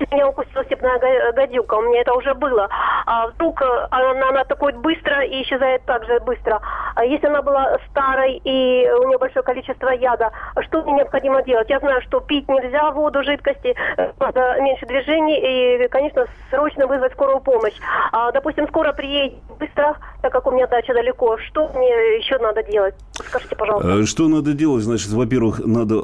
Если 0.00 0.14
меня 0.14 0.28
укусила 0.28 0.64
степная 0.64 0.98
га- 0.98 1.32
гадюка, 1.32 1.74
у 1.74 1.82
меня 1.82 2.00
это 2.00 2.14
уже 2.14 2.34
было. 2.34 2.68
А 3.06 3.26
вдруг 3.28 3.60
э, 3.60 3.64
она, 3.90 4.28
она 4.30 4.40
атакует 4.40 4.76
быстро 4.78 5.22
и 5.24 5.42
исчезает 5.42 5.84
так 5.84 6.04
же 6.06 6.18
быстро. 6.20 6.60
А 6.94 7.04
если 7.04 7.26
она 7.26 7.42
была 7.42 7.76
старой 7.90 8.40
и 8.42 8.88
у 8.98 9.08
нее 9.08 9.18
большое 9.18 9.42
количество 9.42 9.90
яда, 9.90 10.30
что 10.62 10.82
мне 10.82 10.94
необходимо 10.94 11.42
делать? 11.42 11.68
Я 11.68 11.78
знаю, 11.80 12.00
что 12.02 12.20
пить 12.20 12.48
нельзя 12.48 12.90
воду, 12.92 13.22
жидкости, 13.22 13.74
э, 13.98 14.12
надо 14.18 14.56
меньше 14.62 14.86
движений 14.86 15.38
и, 15.84 15.88
конечно, 15.88 16.24
срочно 16.50 16.86
вызвать 16.86 17.12
скорую 17.12 17.40
помощь. 17.40 17.74
А, 18.12 18.32
допустим, 18.32 18.66
скоро 18.68 18.92
приедет 18.92 19.38
быстро, 19.58 19.96
так 20.22 20.32
как 20.32 20.46
у 20.46 20.50
меня 20.50 20.66
дача 20.66 20.94
далеко. 20.94 21.36
Что 21.38 21.68
мне 21.74 22.16
еще 22.16 22.38
надо 22.38 22.62
делать? 22.62 22.94
Скажите, 23.12 23.54
пожалуйста. 23.54 23.90
Э, 23.90 24.04
Что 24.04 24.28
надо 24.28 24.54
делать? 24.54 24.82
Значит, 24.82 25.08
во-первых, 25.10 25.60
надо 25.64 25.96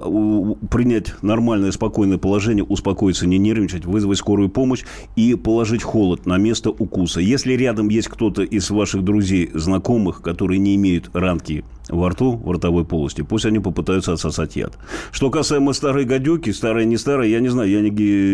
принять 0.71 1.15
нормальное, 1.23 1.71
спокойное 1.73 2.19
положение, 2.19 2.65
успокоиться, 2.65 3.27
не 3.27 3.39
нервничать, 3.39 3.86
вызвать 3.87 4.19
скорую 4.19 4.49
помощь 4.49 4.85
и 5.17 5.35
положить 5.35 5.83
холод 5.83 6.27
на 6.27 6.37
место 6.39 6.71
укуса. 6.71 7.21
Если 7.21 7.55
рядом 7.55 7.89
есть 7.89 8.09
кто-то 8.09 8.43
из 8.43 8.71
ваших 8.71 9.03
друзей, 9.05 9.51
знакомых, 9.55 10.23
которые 10.23 10.59
не 10.59 10.77
имеют 10.77 11.11
ранки 11.13 11.65
во 11.89 12.09
рту, 12.11 12.37
в 12.37 12.51
ротовой 12.51 12.85
полости, 12.85 13.23
пусть 13.23 13.45
они 13.47 13.59
попытаются 13.61 14.13
отсосать 14.13 14.57
яд. 14.57 14.73
Что 15.13 15.31
касаемо 15.31 15.73
старой 15.73 16.05
гадюки, 16.05 16.51
старая, 16.51 16.85
не 16.85 16.97
старая, 16.97 17.29
я 17.29 17.41
не 17.41 17.49
знаю, 17.49 17.71
я 17.71 17.81
не, 17.81 17.91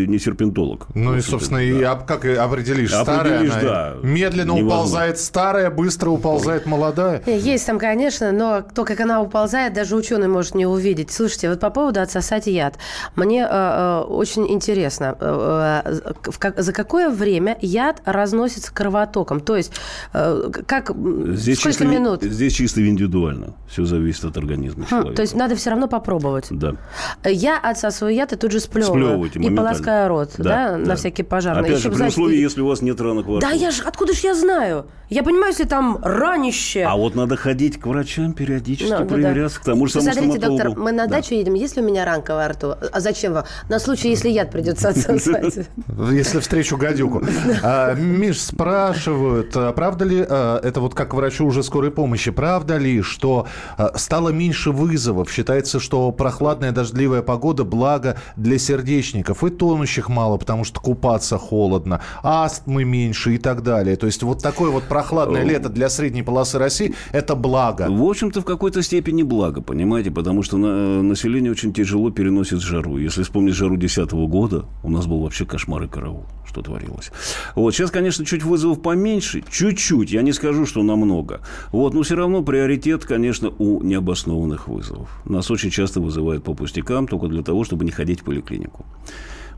не 0.07 0.19
серпентолог. 0.19 0.87
Ну 0.95 1.15
и, 1.15 1.21
собственно, 1.21 1.59
и 1.59 1.81
об- 1.83 2.05
как 2.05 2.25
и 2.25 2.33
определишь, 2.33 2.91
старая 2.93 3.19
Определишь, 3.37 3.53
она 3.53 3.61
да. 3.61 3.93
медленно 4.01 4.51
Невозможно. 4.51 4.75
уползает 4.75 5.19
старая, 5.19 5.69
быстро 5.69 6.09
уползает 6.09 6.65
молодая. 6.65 7.21
Э, 7.25 7.37
Есть 7.37 7.65
там, 7.65 7.79
конечно, 7.79 8.31
но 8.31 8.61
то, 8.61 8.85
как 8.85 8.99
она 8.99 9.21
уползает, 9.21 9.73
даже 9.73 9.95
ученый 9.95 10.27
может 10.27 10.55
не 10.55 10.65
увидеть. 10.65 11.11
Слушайте, 11.11 11.49
вот 11.49 11.59
по 11.59 11.69
поводу 11.69 11.99
отсосать 12.01 12.47
яд. 12.47 12.77
Мне 13.15 13.41
э, 13.41 13.47
э, 13.51 13.99
очень 14.07 14.49
интересно, 14.51 15.15
э, 15.19 15.81
э, 15.85 16.31
в 16.31 16.39
как- 16.39 16.59
за 16.61 16.73
какое 16.73 17.09
время 17.09 17.57
яд 17.61 18.01
разносится 18.05 18.73
кровотоком? 18.73 19.39
То 19.39 19.55
есть, 19.57 19.71
э, 20.13 20.49
как, 20.65 20.91
Здесь 21.35 21.59
сколько 21.59 21.77
чисто, 21.79 21.85
минут? 21.85 22.23
Здесь 22.23 22.53
чисто 22.53 22.85
индивидуально. 22.87 23.42
Все 23.67 23.85
зависит 23.85 24.23
от 24.25 24.37
организма 24.37 24.83
Хм, 24.85 24.89
человека. 24.89 25.15
то 25.15 25.21
есть 25.21 25.35
надо 25.35 25.55
все 25.55 25.69
равно 25.71 25.87
попробовать. 25.87 26.47
Да. 26.49 26.75
Я 27.23 27.57
отсасываю 27.59 28.13
яд 28.15 28.33
и 28.33 28.35
тут 28.35 28.51
же 28.51 28.59
сплевываю. 28.59 29.03
Сплевывайте 29.03 29.39
и 29.39 29.55
полоскаю 29.55 30.07
рот, 30.09 30.31
да, 30.37 30.77
на 30.77 30.95
всякий 30.95 31.23
пожарный. 31.23 31.61
Опять 31.63 31.73
Еще 31.77 31.83
же, 31.83 31.89
при 31.89 31.95
знаете, 31.97 32.13
условии, 32.13 32.37
и- 32.37 32.41
если 32.41 32.61
у 32.61 32.67
вас 32.67 32.81
нет 32.81 32.99
рту. 33.01 33.39
Да 33.41 33.51
я 33.51 33.71
же, 33.71 33.83
откуда 33.83 34.13
ж 34.13 34.19
я 34.19 34.35
знаю? 34.35 34.85
Я 35.09 35.21
понимаю, 35.23 35.47
если 35.51 35.65
там 35.65 35.99
ранище. 36.01 36.83
А 36.83 36.95
вот 36.95 37.13
надо 37.15 37.35
ходить 37.35 37.79
к 37.79 37.85
врачам 37.85 38.33
периодически, 38.33 38.89
Ну, 38.91 38.97
да, 38.99 39.03
да. 39.03 39.09
проверяться, 39.13 39.59
к 39.59 39.63
тому 39.63 39.85
же 39.85 39.93
самому 39.93 40.09
Посмотрите, 40.09 40.37
стоматологу. 40.39 40.63
доктор, 40.63 40.83
мы 40.83 40.91
на 40.91 41.05
Да. 41.07 41.15
дачу 41.17 41.35
едем. 41.35 41.53
Есть 41.53 41.75
ли 41.77 41.83
у 41.83 41.85
меня 41.85 42.03
ранка 42.05 42.35
во 42.35 42.47
рту? 42.47 42.73
А 42.91 42.99
зачем 42.99 43.33
вам? 43.33 43.43
На 43.69 43.79
случай, 43.79 44.09
если 44.09 44.29
яд 44.29 44.49
придется 44.51 44.89
отсосать. 44.89 45.67
Если 46.11 46.39
встречу 46.39 46.77
гадюку. 46.77 47.21
А, 47.61 47.93
Миш, 47.93 48.41
спрашивают, 48.41 49.51
а 49.55 49.71
правда 49.73 50.05
ли, 50.05 50.25
а, 50.27 50.59
это 50.63 50.81
вот 50.81 50.95
как 50.95 51.13
врачу 51.13 51.45
уже 51.45 51.61
скорой 51.63 51.91
помощи, 51.91 52.31
правда 52.31 52.77
ли, 52.77 53.01
что 53.01 53.32
а, 53.77 53.97
стало 53.97 54.29
меньше 54.29 54.71
вызовов? 54.71 55.31
Считается, 55.31 55.79
что 55.79 56.11
прохладная 56.11 56.71
дождливая 56.71 57.21
погода 57.21 57.63
благо 57.63 58.17
для 58.35 58.57
сердечников. 58.57 59.43
И 59.43 59.49
тонущих 59.49 60.09
мало, 60.09 60.37
потому 60.37 60.63
что 60.63 60.79
купаться 60.79 61.37
холодно. 61.37 62.01
Астмы 62.23 62.83
меньше 62.83 63.35
и 63.35 63.37
так 63.37 63.63
далее. 63.63 63.95
То 63.95 64.05
есть 64.05 64.23
вот 64.23 64.41
такое 64.41 64.69
вот 64.71 64.83
прохладное 64.83 65.43
лето 65.43 65.69
для 65.69 65.89
средней 65.89 66.23
полосы 66.23 66.57
России– 66.59 66.93
это 67.11 67.35
благо. 67.35 67.87
В 67.89 68.03
общем-то, 68.03 68.41
в 68.41 68.45
какой-то 68.45 68.81
степени 68.81 69.23
благо, 69.23 69.61
понимаете, 69.61 70.11
потому 70.11 70.43
что 70.43 70.57
на- 70.57 71.01
население 71.03 71.51
очень 71.51 71.73
тяжело 71.73 72.11
переносит 72.11 72.59
жару. 72.61 72.97
Если 72.97 73.23
вспомнить 73.23 73.55
жару 73.55 73.77
2010 73.77 74.27
года, 74.27 74.65
у 74.83 74.89
нас 74.89 75.05
был 75.05 75.21
вообще 75.21 75.45
кошмар 75.45 75.83
и 75.83 75.87
караул, 75.87 76.25
что 76.53 76.61
творилось. 76.61 77.11
Вот 77.55 77.73
сейчас, 77.73 77.89
конечно, 77.89 78.25
чуть 78.25 78.43
вызовов 78.43 78.81
поменьше, 78.81 79.43
чуть-чуть, 79.49 80.11
я 80.11 80.21
не 80.21 80.33
скажу, 80.33 80.65
что 80.65 80.83
намного. 80.83 81.41
Вот, 81.71 81.93
но 81.93 82.03
все 82.03 82.15
равно 82.15 82.43
приоритет, 82.43 83.05
конечно, 83.05 83.49
у 83.57 83.81
необоснованных 83.81 84.67
вызовов. 84.67 85.09
Нас 85.25 85.49
очень 85.49 85.71
часто 85.71 85.99
вызывают 85.99 86.43
по 86.43 86.53
пустякам, 86.53 87.07
только 87.07 87.27
для 87.27 87.41
того, 87.41 87.63
чтобы 87.63 87.85
не 87.85 87.91
ходить 87.91 88.21
в 88.21 88.23
поликлинику. 88.23 88.85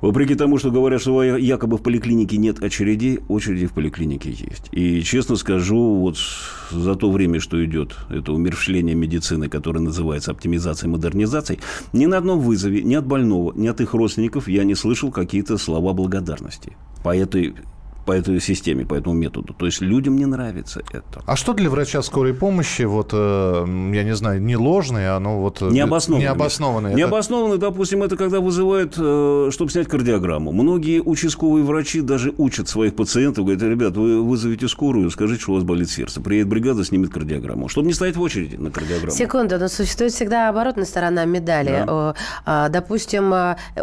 Вопреки 0.01 0.35
тому, 0.35 0.57
что 0.57 0.71
говорят, 0.71 1.01
что 1.01 1.23
якобы 1.23 1.77
в 1.77 1.81
поликлинике 1.81 2.37
нет 2.37 2.61
очередей, 2.61 3.19
очереди 3.27 3.67
в 3.67 3.73
поликлинике 3.73 4.29
есть. 4.29 4.67
И 4.71 5.01
честно 5.01 5.35
скажу, 5.35 5.95
вот 5.95 6.17
за 6.71 6.95
то 6.95 7.11
время, 7.11 7.39
что 7.39 7.63
идет 7.63 7.95
это 8.09 8.33
умерщвление 8.33 8.95
медицины, 8.95 9.49
которое 9.49 9.79
называется 9.79 10.31
оптимизацией, 10.31 10.91
модернизацией, 10.91 11.59
ни 11.93 12.05
на 12.05 12.17
одном 12.17 12.39
вызове, 12.39 12.83
ни 12.83 12.95
от 12.95 13.05
больного, 13.05 13.53
ни 13.55 13.67
от 13.67 13.81
их 13.81 13.93
родственников 13.93 14.47
я 14.47 14.63
не 14.63 14.75
слышал 14.75 15.11
какие-то 15.11 15.57
слова 15.57 15.93
благодарности 15.93 16.75
по 17.03 17.15
этой 17.15 17.55
по 18.05 18.12
этой 18.12 18.39
системе, 18.39 18.85
по 18.85 18.93
этому 18.95 19.15
методу. 19.15 19.53
То 19.53 19.65
есть 19.65 19.81
людям 19.81 20.15
не 20.17 20.25
нравится 20.25 20.81
это. 20.91 21.24
А 21.25 21.35
что 21.35 21.53
для 21.53 21.69
врача 21.69 22.01
скорой 22.01 22.33
помощи, 22.33 22.83
вот, 22.83 23.09
э, 23.13 23.65
я 23.93 24.03
не 24.03 24.15
знаю, 24.15 24.41
не 24.41 24.55
ложное, 24.55 25.15
оно 25.15 25.41
вот... 25.41 25.62
э, 25.62 25.69
Необоснованно. 25.69 26.24
Необоснованное. 26.24 26.91
Это- 26.91 26.97
Необоснованно, 27.00 27.57
допустим, 27.57 28.03
это 28.03 28.15
когда 28.15 28.39
вызывают, 28.39 28.93
э, 28.97 29.50
чтобы 29.51 29.71
снять 29.71 29.88
кардиограмму. 29.88 30.51
Многие 30.51 31.01
участковые 31.01 31.63
врачи 31.65 32.01
даже 32.01 32.33
учат 32.38 32.67
своих 32.69 32.95
пациентов, 32.95 33.45
говорят, 33.45 33.63
ребят, 33.63 33.97
вы 33.97 34.21
вызовите 34.21 34.67
скорую, 34.67 35.09
скажите, 35.09 35.41
что 35.41 35.53
у 35.53 35.55
вас 35.55 35.63
болит 35.63 35.89
сердце. 35.89 36.21
Приедет 36.21 36.47
бригада, 36.47 36.83
снимет 36.85 37.12
кардиограмму. 37.12 37.67
Чтобы 37.69 37.88
не 37.88 37.93
стоять 37.93 38.15
в 38.15 38.21
очереди 38.21 38.55
на 38.55 38.69
кардиограмму. 38.69 39.12
Секунду, 39.15 39.57
но 39.57 39.67
существует 39.67 40.13
всегда 40.13 40.50
оборотная 40.50 40.85
сторона 40.85 41.25
медали. 41.25 41.83
О, 41.88 42.13
а, 42.45 42.69
Допустим, 42.69 43.33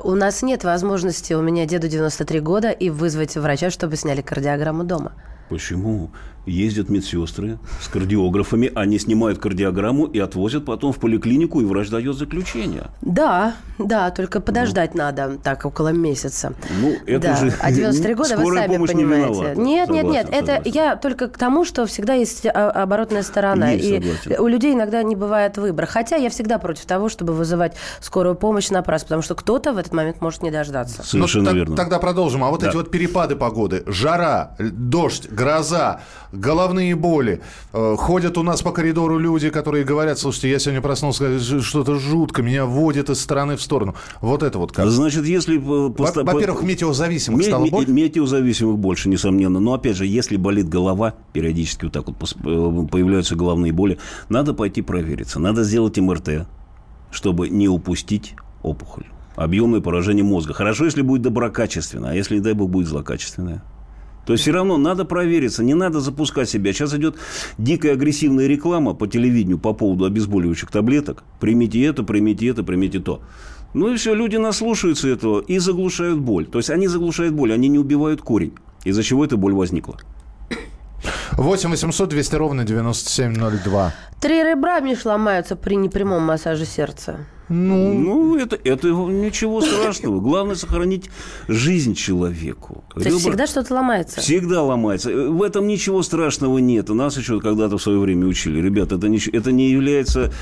у 0.04 0.14
нас 0.14 0.42
нет 0.42 0.64
возможности, 0.64 1.32
у 1.32 1.42
меня 1.42 1.66
деду 1.66 1.88
93 1.88 2.40
года, 2.40 2.70
и 2.70 2.90
вызвать 2.90 3.36
врача, 3.36 3.70
чтобы 3.70 3.96
сняли 4.12 4.22
кардиограмму 4.22 4.84
дома. 4.84 5.12
Почему? 5.48 6.10
Ездят 6.44 6.88
медсестры 6.88 7.58
с 7.80 7.86
кардиографами, 7.88 8.70
они 8.74 8.98
снимают 8.98 9.38
кардиограмму 9.38 10.06
и 10.06 10.18
отвозят 10.18 10.64
потом 10.64 10.92
в 10.92 10.98
поликлинику, 10.98 11.60
и 11.60 11.64
врач 11.64 11.88
дает 11.88 12.16
заключение. 12.16 12.84
Да, 13.00 13.54
да, 13.78 14.10
только 14.10 14.40
подождать 14.40 14.94
надо 14.96 15.38
так 15.42 15.64
около 15.64 15.88
месяца. 15.88 16.54
Ну, 16.80 16.94
это 17.06 17.20
да. 17.28 17.36
же 17.36 17.52
А 17.60 17.70
93 17.70 18.14
года 18.14 18.36
вы 18.36 18.54
сами 18.56 18.72
помощь 18.74 18.90
не 18.90 19.04
понимаете. 19.04 19.28
виновата. 19.28 19.60
нет, 19.60 19.88
нет, 19.90 20.04
нет, 20.04 20.26
Согласен, 20.26 20.44
это 20.44 20.54
согласен. 20.56 20.72
я 20.74 20.96
только 20.96 21.28
к 21.28 21.38
тому, 21.38 21.64
что 21.64 21.86
всегда 21.86 22.14
есть 22.14 22.44
а, 22.46 22.70
оборотная 22.70 23.22
сторона. 23.22 23.70
Есть, 23.70 23.84
и 23.84 23.94
согласен. 24.12 24.42
у 24.42 24.46
людей 24.48 24.74
иногда 24.74 25.02
не 25.04 25.14
бывает 25.14 25.58
выбора. 25.58 25.86
Хотя 25.86 26.16
я 26.16 26.28
всегда 26.28 26.58
против 26.58 26.86
того, 26.86 27.08
чтобы 27.08 27.34
вызывать 27.34 27.76
скорую 28.00 28.34
помощь 28.34 28.70
напрасно, 28.70 29.04
потому 29.06 29.22
что 29.22 29.36
кто-то 29.36 29.72
в 29.72 29.78
этот 29.78 29.92
момент 29.92 30.20
может 30.20 30.42
не 30.42 30.50
дождаться. 30.50 30.98
Ну, 30.98 31.04
Совершенно 31.04 31.46
так- 31.46 31.54
верно. 31.54 31.76
Тогда 31.76 31.98
продолжим. 32.00 32.42
А 32.42 32.50
вот 32.50 32.60
Да. 32.62 32.68
эти 32.68 32.74
вот 32.76 32.90
перепады 32.90 33.36
погоды, 33.36 33.84
жара, 33.86 34.56
дождь, 34.58 35.28
гроза, 35.30 36.00
головные 36.32 36.96
боли. 36.96 37.40
Э, 37.72 37.94
Ходят 37.98 38.38
у 38.38 38.42
нас 38.42 38.62
по 38.62 38.72
коридору 38.72 39.18
люди, 39.18 39.50
которые 39.50 39.84
говорят, 39.84 40.18
слушайте, 40.18 40.50
я 40.50 40.58
сегодня 40.58 40.80
проснулся, 40.80 41.38
ж- 41.38 41.62
что-то 41.62 41.98
жутко, 41.98 42.42
меня 42.42 42.64
водит 42.66 43.10
из 43.10 43.20
стороны 43.20 43.56
в 43.56 43.62
сторону. 43.62 43.94
Вот 44.20 44.42
это 44.42 44.58
вот 44.58 44.72
как. 44.72 44.88
Значит, 44.88 45.24
если... 45.26 45.58
э, 45.58 45.60
Во- 45.60 45.92
Во-первых, 46.24 46.62
метеозависимых 46.62 47.40
Ме- 47.40 47.46
стало 47.46 47.66
больше? 47.66 47.92
Метеозависимых 47.92 48.78
больше, 48.78 49.08
несомненно. 49.08 49.60
Но, 49.60 49.74
опять 49.74 49.96
же, 49.96 50.06
если 50.06 50.36
болит 50.36 50.68
голова, 50.68 51.14
периодически 51.32 51.84
вот 51.84 51.92
так 51.92 52.06
вот 52.06 52.16
э, 52.22 52.86
появляются 52.90 53.36
головные 53.36 53.72
боли, 53.72 53.98
надо 54.28 54.54
пойти 54.54 54.82
провериться. 54.82 55.38
Надо 55.38 55.62
сделать 55.64 55.98
МРТ, 55.98 56.46
чтобы 57.10 57.48
не 57.48 57.68
упустить 57.68 58.34
опухоль. 58.62 59.04
Объемное 59.36 59.80
поражение 59.80 60.24
мозга. 60.24 60.52
Хорошо, 60.54 60.84
если 60.84 61.02
будет 61.02 61.22
доброкачественное, 61.22 62.10
а 62.10 62.14
если, 62.14 62.34
не 62.36 62.40
дай 62.40 62.52
бог, 62.52 62.70
будет 62.70 62.86
злокачественное. 62.88 63.62
То 64.26 64.32
есть 64.32 64.42
все 64.42 64.52
равно 64.52 64.76
надо 64.76 65.04
провериться, 65.04 65.64
не 65.64 65.74
надо 65.74 66.00
запускать 66.00 66.48
себя. 66.48 66.72
Сейчас 66.72 66.94
идет 66.94 67.16
дикая 67.58 67.92
агрессивная 67.92 68.46
реклама 68.46 68.94
по 68.94 69.06
телевидению 69.06 69.58
по 69.58 69.72
поводу 69.72 70.04
обезболивающих 70.04 70.70
таблеток. 70.70 71.24
Примите 71.40 71.82
это, 71.82 72.02
примите 72.02 72.46
это, 72.48 72.62
примите 72.62 73.00
то. 73.00 73.20
Ну 73.74 73.92
и 73.92 73.96
все, 73.96 74.14
люди 74.14 74.36
наслушаются 74.36 75.08
этого 75.08 75.40
и 75.40 75.58
заглушают 75.58 76.20
боль. 76.20 76.46
То 76.46 76.58
есть 76.58 76.70
они 76.70 76.88
заглушают 76.88 77.34
боль, 77.34 77.52
они 77.52 77.68
не 77.68 77.78
убивают 77.78 78.22
корень, 78.22 78.52
из-за 78.84 79.02
чего 79.02 79.24
эта 79.24 79.36
боль 79.36 79.54
возникла. 79.54 79.96
8 81.32 81.70
800 81.70 82.08
200 82.08 82.34
ровно 82.36 82.64
9702. 82.64 83.94
Три 84.20 84.44
ребра, 84.44 84.80
Миш, 84.80 85.04
ломаются 85.04 85.56
при 85.56 85.74
непрямом 85.76 86.22
массаже 86.22 86.66
сердца. 86.66 87.26
Ну, 87.52 87.92
Ну, 87.92 88.36
это, 88.38 88.58
это 88.64 88.88
ничего 88.88 89.60
страшного. 89.60 90.20
Главное 90.20 90.54
сохранить 90.54 91.10
жизнь 91.48 91.94
человеку. 91.94 92.84
То 92.94 93.00
есть 93.00 93.20
всегда 93.20 93.46
что-то 93.46 93.74
ломается. 93.74 94.20
Всегда 94.20 94.62
ломается. 94.62 95.10
В 95.10 95.42
этом 95.42 95.66
ничего 95.66 96.02
страшного 96.02 96.58
нет. 96.58 96.90
У 96.90 96.94
нас 96.94 97.16
еще 97.16 97.40
когда-то 97.40 97.76
в 97.78 97.82
свое 97.82 97.98
время 97.98 98.26
учили. 98.26 98.60
Ребята, 98.60 98.94
это 98.94 99.08
не, 99.08 99.18
это 99.32 99.52
не 99.52 99.70
является 99.70 100.32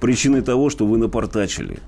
причиной 0.00 0.42
того, 0.42 0.70
что 0.70 0.86
вы 0.86 0.98
напортачили. 0.98 1.80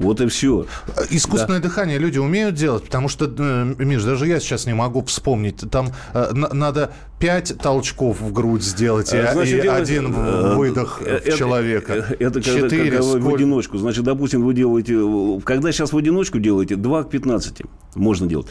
Вот 0.00 0.20
и 0.22 0.26
все. 0.28 0.66
Искусственное 1.10 1.60
дыхание 1.60 1.98
люди 1.98 2.18
умеют 2.18 2.54
делать, 2.54 2.84
потому 2.84 3.08
что, 3.08 3.26
э, 3.26 3.74
Миш, 3.78 4.02
даже 4.02 4.26
я 4.26 4.40
сейчас 4.40 4.66
не 4.66 4.72
могу 4.72 5.04
вспомнить. 5.04 5.58
Там 5.70 5.90
э, 6.14 6.30
на- 6.32 6.52
надо 6.54 6.92
пять 7.18 7.58
толчков 7.58 8.18
в 8.20 8.32
грудь 8.32 8.62
сделать 8.62 9.12
и, 9.12 9.16
Э, 9.16 9.32
значит, 9.34 9.58
и 9.58 9.62
делать, 9.62 9.82
один 9.82 10.14
э, 10.16 10.54
выдох 10.56 11.02
э, 11.02 11.04
в 11.04 11.06
это- 11.26 11.36
человека. 11.36 11.92
Это 12.18 12.40
когда, 12.40 12.60
Четыре, 12.60 12.90
когда 12.92 13.02
вы 13.06 13.20
в 13.20 13.34
одиночку. 13.34 13.76
Значит, 13.76 14.04
допустим, 14.04 14.42
вы 14.42 14.54
делаете... 14.54 14.98
Когда 15.44 15.70
сейчас 15.70 15.92
в 15.92 15.96
одиночку 15.98 16.38
делаете, 16.38 16.76
2 16.76 17.04
к 17.04 17.10
15 17.10 17.62
можно 17.94 18.26
делать. 18.26 18.46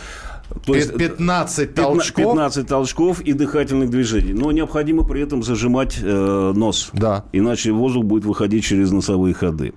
То 0.66 0.74
Пи- 0.74 0.98
15 0.98 1.74
толчков? 1.76 2.26
15 2.34 2.68
толчков 2.68 3.22
и 3.22 3.34
дыхательных 3.34 3.90
движений. 3.90 4.34
Но 4.34 4.52
необходимо 4.52 5.04
при 5.04 5.22
этом 5.22 5.44
зажимать 5.44 6.00
э, 6.02 6.54
нос. 6.56 6.90
Да. 6.94 7.26
Иначе 7.34 7.72
воздух 7.72 8.06
будет 8.06 8.26
выходить 8.26 8.64
через 8.64 8.92
носовые 8.92 9.34
ходы. 9.34 9.74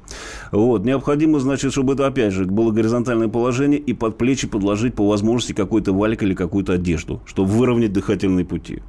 Вот. 0.50 0.84
Необходимо, 0.84 1.40
значит, 1.40 1.72
чтобы 1.72 1.94
это, 1.94 2.06
опять 2.06 2.32
же, 2.32 2.46
было 2.46 2.70
горизонтальное 2.70 3.28
положение 3.28 3.78
и 3.78 3.92
под 3.92 4.16
плечи 4.18 4.46
подложить 4.48 4.94
по 4.94 5.06
возможности 5.06 5.52
какой-то 5.52 5.92
валик 5.92 6.22
или 6.22 6.34
какую-то 6.34 6.72
одежду, 6.74 7.20
чтобы 7.26 7.50
выровнять 7.50 7.92
дыхательные 7.92 8.44
пути. 8.44 8.82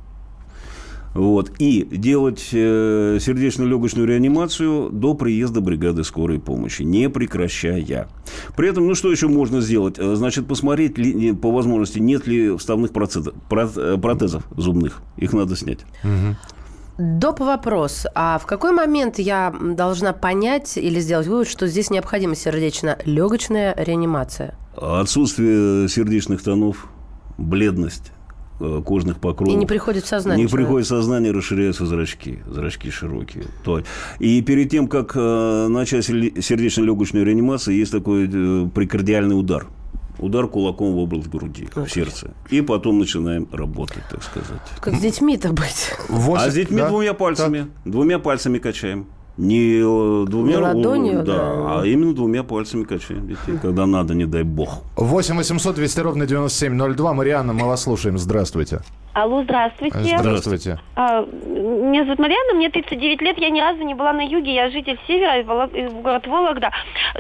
Вот. 1.14 1.52
И 1.60 1.88
делать 1.92 2.50
э, 2.52 3.18
сердечно-легочную 3.22 4.08
реанимацию 4.08 4.90
до 4.90 5.14
приезда 5.14 5.62
бригады 5.62 6.04
скорой 6.04 6.40
помощи, 6.40 6.82
не 6.82 7.10
прекращая. 7.10 8.08
При 8.56 8.70
этом, 8.70 8.88
ну 8.88 8.96
что 8.96 9.12
еще 9.12 9.28
можно 9.28 9.62
сделать? 9.62 10.00
Э, 10.00 10.16
Значит, 10.16 10.48
посмотреть 10.48 10.98
ли, 10.98 11.34
по 11.34 11.52
возможности, 11.52 12.00
нет 12.00 12.28
ли 12.28 12.56
вставных 12.58 12.92
процедов- 12.92 13.36
э, 13.52 13.98
протезов 13.98 14.44
зубных. 14.58 15.02
Их 15.18 15.34
надо 15.34 15.56
снять. 15.56 15.80
Доп. 16.98 17.40
вопрос. 17.40 18.06
А 18.14 18.38
в 18.38 18.46
какой 18.46 18.72
момент 18.72 19.20
я 19.20 19.54
должна 19.62 20.14
понять 20.14 20.78
или 20.78 21.00
сделать 21.00 21.28
вывод, 21.28 21.48
что 21.48 21.68
здесь 21.68 21.90
необходима 21.90 22.36
сердечно-легочная 22.36 23.74
реанимация? 23.78 24.56
Отсутствие 24.78 25.88
сердечных 25.90 26.42
тонов, 26.44 26.88
бледность 27.38 28.12
кожных 28.60 29.18
покровов. 29.20 29.54
И 29.54 29.58
не 29.58 29.66
приходит 29.66 30.04
в 30.04 30.08
сознание 30.08 30.44
Не 30.44 30.50
человек? 30.50 30.68
приходит 30.68 30.86
в 30.86 30.90
сознание, 30.90 31.32
расширяются 31.32 31.86
зрачки. 31.86 32.40
Зрачки 32.48 32.90
широкие. 32.92 33.46
То- 33.64 33.84
И 34.20 34.42
перед 34.42 34.70
тем, 34.70 34.88
как 34.88 35.14
э, 35.16 35.68
начать 35.68 36.06
сер- 36.06 36.42
сердечно-легочную 36.42 37.26
реанимацию, 37.26 37.76
есть 37.76 37.92
такой 37.92 38.30
э, 38.32 38.68
прикардиальный 38.74 39.38
удар. 39.40 39.68
Удар 40.20 40.48
кулаком 40.48 40.94
в 40.94 40.98
область 41.00 41.28
груди, 41.28 41.68
в 41.76 41.88
сердце. 41.90 42.32
И 42.52 42.62
потом 42.62 43.00
начинаем 43.00 43.48
работать, 43.52 44.04
так 44.12 44.22
сказать. 44.24 44.62
Как 44.80 44.94
с 44.96 45.00
детьми-то 45.02 45.52
быть? 45.52 45.92
Восемь- 46.08 46.48
А 46.48 46.52
с 46.52 46.54
детьми 46.54 46.78
да? 46.78 46.90
двумя 46.90 47.14
пальцами. 47.14 47.68
Двумя 47.84 48.20
пальцами 48.20 48.60
качаем. 48.60 49.08
Не 49.38 49.80
э, 49.80 50.26
двумя, 50.28 50.52
Не 50.52 50.58
ладонью, 50.58 51.24
да, 51.24 51.36
да. 51.36 51.82
а 51.82 51.86
именно 51.86 52.14
двумя 52.14 52.44
пальцами 52.44 52.84
качаем 52.84 53.28
детей, 53.28 53.58
когда 53.62 53.88
надо, 53.88 54.14
не 54.14 54.26
дай 54.26 54.44
бог. 54.44 54.82
8 54.96 55.36
800 55.38 55.76
200 55.76 56.00
ровно 56.02 56.26
9702. 56.28 57.14
Марианна, 57.14 57.54
мы 57.54 57.66
вас 57.66 57.82
слушаем. 57.84 58.20
Здравствуйте. 58.20 58.82
Алло, 59.14 59.44
здравствуйте. 59.44 60.18
Здравствуйте. 60.18 60.80
А, 60.96 61.22
меня 61.22 62.04
зовут 62.04 62.18
Марьяна, 62.18 62.56
мне 62.56 62.70
39 62.72 63.22
лет, 63.22 63.38
я 63.38 63.52
ни 63.52 63.62
разу 63.62 63.84
не 63.84 63.94
была 63.94 64.12
на 64.12 64.22
юге, 64.22 64.56
я 64.56 64.72
житель 64.72 65.00
севера, 65.08 65.40
из 65.40 65.94
город 65.94 66.26
Вологда. 66.26 66.72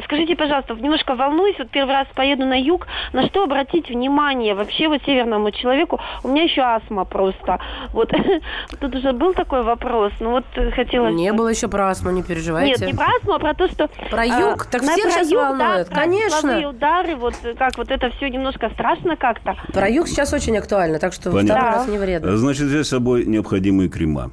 Скажите, 0.03 0.35
пожалуйста, 0.35 0.73
немножко 0.73 1.15
волнуюсь, 1.15 1.55
вот 1.59 1.69
первый 1.69 1.93
раз 1.93 2.07
поеду 2.15 2.45
на 2.45 2.59
юг, 2.59 2.87
на 3.13 3.27
что 3.27 3.43
обратить 3.43 3.89
внимание 3.89 4.55
вообще 4.55 4.87
вот 4.87 5.03
северному 5.05 5.51
человеку? 5.51 5.99
У 6.23 6.29
меня 6.29 6.43
еще 6.43 6.61
астма 6.61 7.05
просто. 7.05 7.59
Вот 7.93 8.11
тут 8.79 8.95
уже 8.95 9.13
был 9.13 9.33
такой 9.33 9.61
вопрос, 9.61 10.13
ну 10.19 10.31
вот 10.31 10.45
хотелось... 10.73 11.13
Не 11.13 11.31
было 11.31 11.49
еще 11.49 11.67
про 11.67 11.89
астму, 11.89 12.09
не 12.09 12.23
переживайте. 12.23 12.71
Нет, 12.71 12.91
не 12.91 12.97
про 12.97 13.05
астму, 13.15 13.33
а 13.33 13.39
про 13.39 13.53
то, 13.53 13.67
что... 13.67 13.87
Про 14.09 14.25
юг? 14.25 14.65
Так 14.65 14.81
на- 14.81 14.93
всех 14.93 15.05
про 15.05 15.11
сейчас 15.11 15.31
юг, 15.31 15.41
волнует, 15.41 15.89
да, 15.89 15.95
конечно. 15.95 16.69
удары, 16.69 17.15
вот 17.15 17.35
как 17.59 17.77
вот 17.77 17.91
это 17.91 18.09
все 18.17 18.29
немножко 18.29 18.71
страшно 18.71 19.15
как-то. 19.15 19.55
Про 19.71 19.87
юг 19.89 20.07
сейчас 20.07 20.33
очень 20.33 20.57
актуально, 20.57 20.97
так 20.97 21.13
что 21.13 21.31
Понятно. 21.31 21.82
второй 21.82 21.82
Да. 21.85 21.91
не 21.91 21.97
вредно. 21.97 22.37
Значит, 22.37 22.67
взять 22.67 22.85
с 22.85 22.89
собой 22.89 23.25
необходимые 23.25 23.89
крема. 23.89 24.31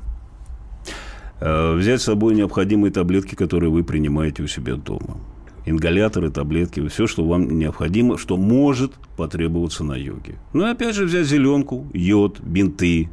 Э, 1.41 1.75
Взять 1.75 2.01
с 2.01 2.05
собой 2.05 2.35
необходимые 2.35 2.93
таблетки, 2.93 3.35
которые 3.35 3.71
вы 3.71 3.83
принимаете 3.85 4.43
у 4.43 4.47
себя 4.47 4.75
дома. 4.77 5.17
Ингаляторы, 5.67 6.31
таблетки, 6.31 6.87
все, 6.89 7.07
что 7.07 7.25
вам 7.25 7.59
необходимо, 7.59 8.19
что 8.19 8.37
может 8.37 8.93
потребоваться 9.17 9.85
на 9.85 9.95
йоге. 9.95 10.37
Ну 10.53 10.67
и 10.67 10.71
опять 10.71 10.95
же 10.95 11.05
взять 11.05 11.27
зеленку, 11.27 11.87
йод, 11.93 12.41
бинты, 12.41 13.09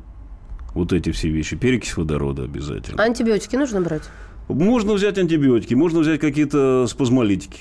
вот 0.73 0.93
эти 0.93 1.12
все 1.12 1.30
вещи, 1.30 1.56
перекись 1.58 1.97
водорода 1.97 2.43
обязательно. 2.43 3.04
Антибиотики 3.04 3.56
нужно 3.58 3.82
брать? 3.82 4.04
Можно 4.47 4.93
взять 4.93 5.17
антибиотики, 5.17 5.73
можно 5.73 6.00
взять 6.00 6.21
какие-то 6.21 6.86
спазмолитики. 6.88 7.60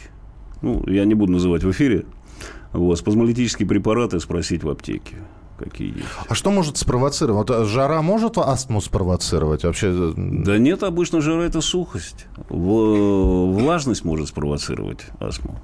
Ну, 0.62 0.84
я 0.86 1.04
не 1.04 1.14
буду 1.14 1.32
называть 1.32 1.64
в 1.64 1.70
эфире. 1.72 2.04
Вот, 2.72 2.96
спазмолитические 2.98 3.66
препараты 3.66 4.20
спросить 4.20 4.62
в 4.62 4.68
аптеке, 4.68 5.16
какие 5.59 5.97
есть. 5.97 6.09
А 6.29 6.35
что 6.35 6.51
может 6.51 6.77
спровоцировать? 6.77 7.49
Вот, 7.49 7.57
э, 7.57 7.64
жара 7.64 8.03
может 8.03 8.38
астму 8.38 8.81
спровоцировать? 8.81 9.64
Вообще, 9.64 9.88
э, 9.90 10.12
Да 10.16 10.59
нет, 10.59 10.83
обычно 10.83 11.21
жара– 11.21 11.42
это 11.45 11.61
сухость. 11.61 12.27
В- 12.49 13.53
Влажность 13.53 14.05
может 14.05 14.29
спровоцировать 14.29 15.07
астму. 15.21 15.57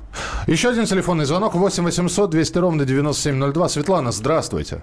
Еще 0.47 0.69
один 0.71 0.87
телефонный 0.87 1.25
звонок. 1.25 1.55
8 1.55 1.85
800 1.85 2.31
200 2.31 2.59
ровно 2.59 2.85
9702. 2.85 3.69
Светлана, 3.69 4.13
здравствуйте. 4.13 4.83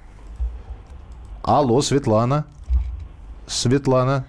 Алло, 1.44 1.82
Светлана. 1.82 2.46
Светлана. 3.48 4.26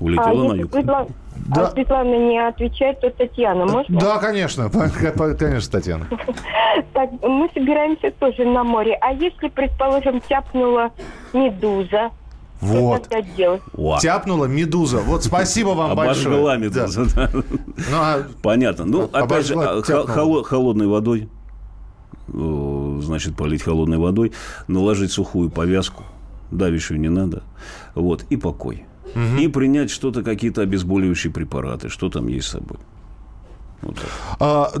Улетела 0.00 0.44
на 0.44 0.46
если 0.48 0.60
юг. 0.62 0.72
Светлана, 0.72 1.06
Да. 1.54 1.66
а 1.66 1.70
Светлана 1.70 2.16
не 2.28 2.38
отвечает, 2.38 3.00
то 3.00 3.10
Татьяна, 3.10 3.66
можно? 3.66 3.98
Да, 4.00 4.18
конечно. 4.18 4.70
Конечно, 5.38 5.72
Татьяна. 5.72 6.06
Так, 6.92 7.10
мы 7.22 7.48
собираемся 7.54 8.10
тоже 8.12 8.44
на 8.44 8.62
море. 8.64 8.96
А 9.00 9.12
если, 9.12 9.48
предположим, 9.48 10.20
тяпнула 10.20 10.90
медуза, 11.32 12.10
Вот. 12.60 13.00
что 13.00 13.10
тогда 13.10 13.28
делать? 13.36 13.62
Уа. 13.74 13.98
Тяпнула 13.98 14.44
медуза. 14.46 14.98
Вот 14.98 15.24
спасибо 15.24 15.70
вам 15.70 15.94
большое. 15.96 16.26
Обожгла 16.36 16.52
Да. 16.52 16.56
медуза. 16.58 17.04
да. 17.16 17.30
Ну, 17.32 17.96
а 17.96 18.22
Понятно. 18.42 18.84
Ну, 18.84 19.08
опять 19.12 19.46
же, 19.46 19.54
а, 19.56 19.82
тяпнула. 19.82 20.06
хо- 20.06 20.12
холо- 20.12 20.44
холодной 20.44 20.86
водой, 20.86 21.28
значит, 22.28 23.36
полить 23.36 23.62
холодной 23.62 23.98
водой, 23.98 24.32
наложить 24.68 25.10
сухую 25.12 25.50
повязку, 25.50 26.04
давящую 26.50 27.00
не 27.00 27.08
надо, 27.08 27.42
вот, 27.94 28.24
и 28.30 28.36
покой. 28.36 28.84
И 29.14 29.48
принять 29.48 29.90
что-то, 29.90 30.22
какие-то 30.22 30.62
обезболивающие 30.62 31.32
препараты, 31.32 31.88
что 31.88 32.08
там 32.08 32.28
есть 32.28 32.48
с 32.48 32.52
собой. 32.52 32.78
Вот 33.82 33.96
так. 33.96 34.08
А, 34.38 34.72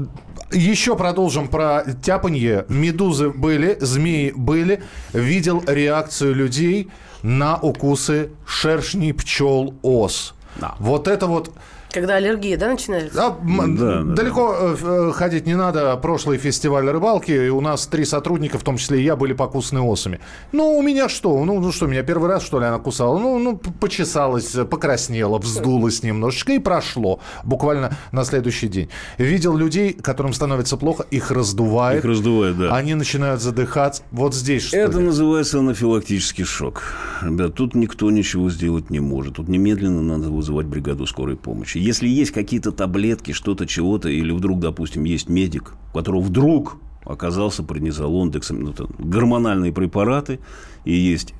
еще 0.52 0.96
продолжим 0.96 1.48
про 1.48 1.84
тяпанье. 2.02 2.66
Медузы 2.68 3.30
были, 3.30 3.76
змеи 3.80 4.32
были. 4.34 4.82
Видел 5.12 5.62
реакцию 5.66 6.34
людей 6.34 6.90
на 7.22 7.56
укусы 7.56 8.30
шершней, 8.46 9.12
пчел, 9.14 9.74
ос. 9.82 10.34
Да. 10.56 10.74
Вот 10.78 11.08
это 11.08 11.26
вот... 11.26 11.52
Когда 11.92 12.16
аллергия, 12.16 12.56
да, 12.56 12.68
начинается? 12.68 13.14
Да, 13.14 13.36
да, 13.66 14.02
далеко 14.02 14.54
э, 14.58 14.76
э, 14.80 15.12
ходить 15.12 15.46
не 15.46 15.56
надо. 15.56 15.96
Прошлый 15.96 16.38
фестиваль 16.38 16.88
рыбалки, 16.88 17.32
и 17.32 17.48
у 17.48 17.60
нас 17.60 17.86
три 17.88 18.04
сотрудника, 18.04 18.58
в 18.58 18.62
том 18.62 18.76
числе 18.76 19.00
и 19.00 19.04
я, 19.04 19.16
были 19.16 19.32
покусаны 19.32 19.80
осами. 19.80 20.20
Ну, 20.52 20.78
у 20.78 20.82
меня 20.82 21.08
что? 21.08 21.44
Ну, 21.44 21.58
ну 21.58 21.72
что, 21.72 21.86
меня 21.86 22.04
первый 22.04 22.28
раз, 22.28 22.44
что 22.44 22.60
ли, 22.60 22.66
она 22.66 22.78
кусала? 22.78 23.18
Ну, 23.18 23.38
ну 23.40 23.56
почесалась, 23.56 24.52
покраснела, 24.70 25.38
вздулась 25.38 26.04
немножечко 26.04 26.52
и 26.52 26.60
прошло. 26.60 27.18
Буквально 27.42 27.96
на 28.12 28.24
следующий 28.24 28.68
день. 28.68 28.88
Видел 29.18 29.56
людей, 29.56 29.92
которым 29.92 30.32
становится 30.32 30.76
плохо, 30.76 31.04
их 31.10 31.32
раздувает. 31.32 31.98
Их 31.98 32.04
раздувает, 32.04 32.56
да. 32.56 32.74
Они 32.74 32.94
начинают 32.94 33.42
задыхаться. 33.42 34.04
Вот 34.12 34.34
здесь 34.34 34.62
что 34.62 34.76
Это 34.76 34.98
ли? 34.98 35.06
называется 35.06 35.58
анафилактический 35.58 36.44
шок. 36.44 36.82
Ребят, 37.22 37.54
тут 37.54 37.74
никто 37.74 38.10
ничего 38.12 38.48
сделать 38.48 38.90
не 38.90 39.00
может. 39.00 39.36
Тут 39.36 39.48
немедленно 39.48 40.02
надо 40.02 40.30
вызывать 40.30 40.66
бригаду 40.66 41.06
скорой 41.06 41.36
помощи. 41.36 41.79
Если 41.80 42.08
есть 42.08 42.30
какие-то 42.30 42.72
таблетки, 42.72 43.32
что-то, 43.32 43.66
чего-то, 43.66 44.10
или 44.10 44.32
вдруг, 44.32 44.60
допустим, 44.60 45.04
есть 45.04 45.28
медик, 45.28 45.74
у 45.92 45.96
которого 45.96 46.20
вдруг 46.20 46.76
оказался 47.04 47.62
преднизолон, 47.62 48.30
дексам, 48.30 48.60
ну, 48.60 48.74
гормональные 48.98 49.72
препараты, 49.72 50.40
и 50.84 50.92
есть 50.92 51.32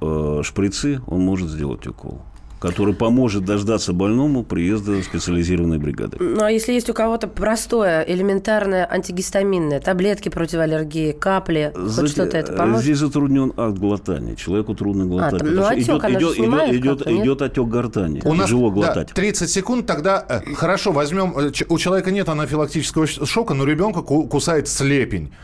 э, 0.00 0.40
шприцы, 0.42 1.02
он 1.06 1.20
может 1.20 1.50
сделать 1.50 1.86
укол 1.86 2.22
который 2.64 2.94
поможет 2.94 3.44
дождаться 3.44 3.92
больному 3.92 4.42
приезда 4.42 5.02
специализированной 5.02 5.78
бригады. 5.78 6.16
Ну, 6.18 6.42
а 6.42 6.50
если 6.50 6.72
есть 6.72 6.88
у 6.88 6.94
кого-то 6.94 7.28
простое, 7.28 8.02
элементарное 8.02 8.90
антигистаминное, 8.90 9.80
таблетки 9.80 10.30
против 10.30 10.60
аллергии, 10.60 11.12
капли, 11.12 11.72
За... 11.76 12.00
хоть 12.00 12.12
что-то 12.12 12.38
это 12.38 12.54
поможет? 12.54 12.84
Здесь 12.84 12.98
затруднен 12.98 13.52
акт 13.54 13.76
глотания. 13.76 14.34
Человеку 14.34 14.74
трудно 14.74 15.04
глотать. 15.04 15.42
А, 15.42 15.44
там, 15.44 15.54
ну, 15.54 15.66
отек, 15.66 15.78
идет, 15.78 16.04
идет, 16.06 16.38
идет, 16.38 16.72
идет, 16.72 17.06
идет 17.06 17.42
отек 17.42 17.66
гортани. 17.66 18.22
У 18.24 18.32
нас 18.32 18.46
Тяжело 18.46 18.70
глотать. 18.70 19.08
Да, 19.08 19.14
30 19.14 19.50
секунд, 19.50 19.86
тогда 19.86 20.24
э, 20.26 20.54
хорошо, 20.54 20.92
возьмем... 20.92 21.36
Э, 21.36 21.52
у 21.68 21.78
человека 21.78 22.12
нет 22.12 22.30
анафилактического 22.30 23.06
шока, 23.06 23.52
но 23.52 23.64
ребенка 23.64 24.00
кусает 24.00 24.68
слепень. 24.68 25.34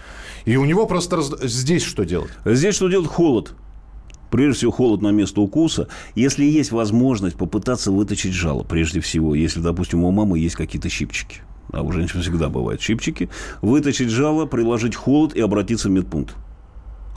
И 0.46 0.56
у 0.56 0.64
него 0.64 0.87
просто 0.87 1.16
раз... 1.16 1.30
здесь 1.42 1.83
что 1.83 2.04
делать? 2.04 2.30
Здесь 2.46 2.74
что 2.74 2.88
делать? 2.88 3.09
Холод. 3.09 3.52
Прежде 4.31 4.59
всего, 4.59 4.71
холод 4.71 5.03
на 5.03 5.11
место 5.11 5.40
укуса. 5.40 5.88
Если 6.14 6.45
есть 6.45 6.73
возможность 6.73 7.37
попытаться 7.37 7.90
вытащить 7.90 8.33
жало, 8.33 8.62
прежде 8.62 9.01
всего, 9.01 9.35
если, 9.35 9.61
допустим, 9.61 10.05
у 10.05 10.11
мамы 10.11 10.38
есть 10.38 10.55
какие-то 10.55 10.88
щипчики, 10.88 11.40
а 11.73 11.83
у 11.83 11.93
женщин 11.93 12.23
всегда 12.23 12.49
бывают 12.49 12.81
щипчики, 12.81 13.29
вытащить 13.62 14.11
жало, 14.11 14.47
приложить 14.47 14.95
холод 14.95 15.35
и 15.35 15.40
обратиться 15.40 15.88
в 15.88 15.93
медпункт. 15.93 16.35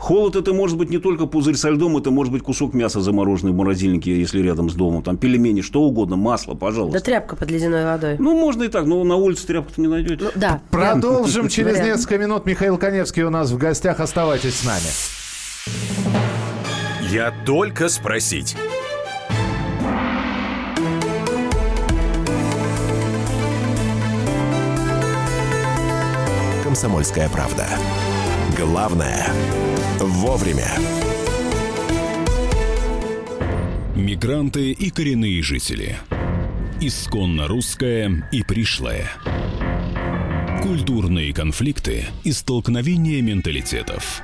Холод 0.04 0.36
это 0.36 0.54
может 0.54 0.78
быть 0.78 0.90
не 0.90 0.98
только 0.98 1.28
пузырь 1.28 1.56
со 1.56 1.70
льдом, 1.70 1.96
это 1.96 2.12
может 2.12 2.34
быть 2.34 2.44
кусок 2.44 2.74
мяса 2.74 3.00
замороженный 3.00 3.54
в 3.54 3.56
морозильнике, 3.56 4.20
если 4.20 4.42
рядом 4.42 4.70
с 4.70 4.74
домом, 4.74 5.02
там 5.02 5.16
пельмени, 5.16 5.62
что 5.62 5.82
угодно, 5.82 6.18
масло, 6.18 6.56
пожалуйста. 6.56 7.00
Да 7.00 7.06
тряпка 7.06 7.38
под 7.38 7.50
ледяной 7.50 7.86
водой. 7.86 8.18
Ну, 8.20 8.38
можно 8.38 8.64
и 8.64 8.68
так, 8.68 8.86
но 8.86 9.02
на 9.06 9.16
улице 9.16 9.48
тряпку-то 9.48 9.80
не 9.80 9.88
найдете. 9.88 10.26
Ну, 10.26 10.32
да. 10.36 10.62
Продолжим 10.72 11.48
через 11.48 11.80
несколько 11.80 12.18
минут. 12.18 12.46
Михаил 12.46 12.78
Коневский 12.78 13.24
у 13.24 13.30
нас 13.30 13.52
в 13.52 13.58
гостях. 13.58 14.02
Оставайтесь 14.02 14.56
с 14.56 14.66
нами. 14.66 16.03
Я 17.14 17.30
только 17.46 17.90
спросить. 17.90 18.56
Комсомольская 26.64 27.30
правда. 27.30 27.68
Главное– 28.58 29.28
вовремя. 30.00 30.72
Мигранты 33.96 34.72
и 34.72 34.90
коренные 34.90 35.44
жители. 35.44 35.98
Исконно 36.82 37.48
русская 37.48 38.28
и 38.32 38.42
пришлая. 38.42 39.08
Культурные 40.64 41.32
конфликты 41.32 42.06
и 42.24 42.32
столкновения 42.32 43.22
менталитетов. 43.22 44.24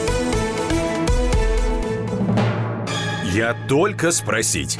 Я 3.33 3.53
только 3.69 4.11
спросить. 4.11 4.77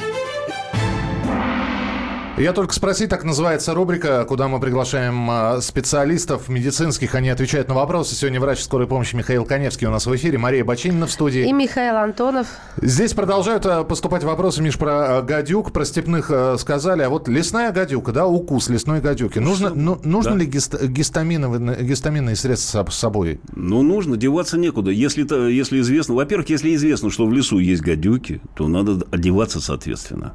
Я 2.38 2.54
только 2.54 2.72
спросить, 2.72 3.10
так 3.10 3.24
называется 3.24 3.74
рубрика, 3.74 4.24
куда 4.24 4.48
мы 4.48 4.58
приглашаем 4.58 5.30
а, 5.30 5.60
специалистов 5.60 6.48
медицинских, 6.48 7.14
они 7.14 7.28
отвечают 7.28 7.68
на 7.68 7.74
вопросы. 7.74 8.14
Сегодня 8.14 8.40
врач 8.40 8.60
скорой 8.60 8.86
помощи 8.86 9.14
Михаил 9.14 9.44
Коневский 9.44 9.86
у 9.86 9.90
нас 9.90 10.06
в 10.06 10.16
эфире, 10.16 10.38
Мария 10.38 10.64
Бочинина 10.64 11.06
в 11.06 11.10
студии. 11.10 11.46
И 11.46 11.52
Михаил 11.52 11.96
Антонов. 11.96 12.46
Здесь 12.80 13.12
продолжают 13.12 13.66
а, 13.66 13.84
поступать 13.84 14.24
вопросы, 14.24 14.62
Миш, 14.62 14.78
про 14.78 15.18
а, 15.18 15.22
гадюк, 15.22 15.72
про 15.72 15.84
степных 15.84 16.30
сказали, 16.58 17.02
а 17.02 17.10
вот 17.10 17.28
лесная 17.28 17.70
гадюка, 17.70 18.12
да, 18.12 18.26
укус 18.26 18.70
лесной 18.70 19.02
гадюки. 19.02 19.38
Нужно, 19.38 19.70
ну, 19.74 20.00
нужно 20.02 20.32
да. 20.32 20.38
ли 20.38 20.46
гистаминовые, 20.46 21.82
гистаминные 21.82 22.34
средства 22.34 22.86
с 22.88 22.94
собой? 22.94 23.40
Ну, 23.54 23.82
нужно, 23.82 24.16
деваться 24.16 24.56
некуда. 24.56 24.90
Если, 24.90 25.24
то, 25.24 25.48
если 25.48 25.80
известно, 25.80 26.14
во-первых, 26.14 26.48
если 26.48 26.74
известно, 26.74 27.10
что 27.10 27.26
в 27.26 27.32
лесу 27.32 27.58
есть 27.58 27.82
гадюки, 27.82 28.40
то 28.54 28.68
надо 28.68 29.06
одеваться 29.10 29.60
соответственно 29.60 30.32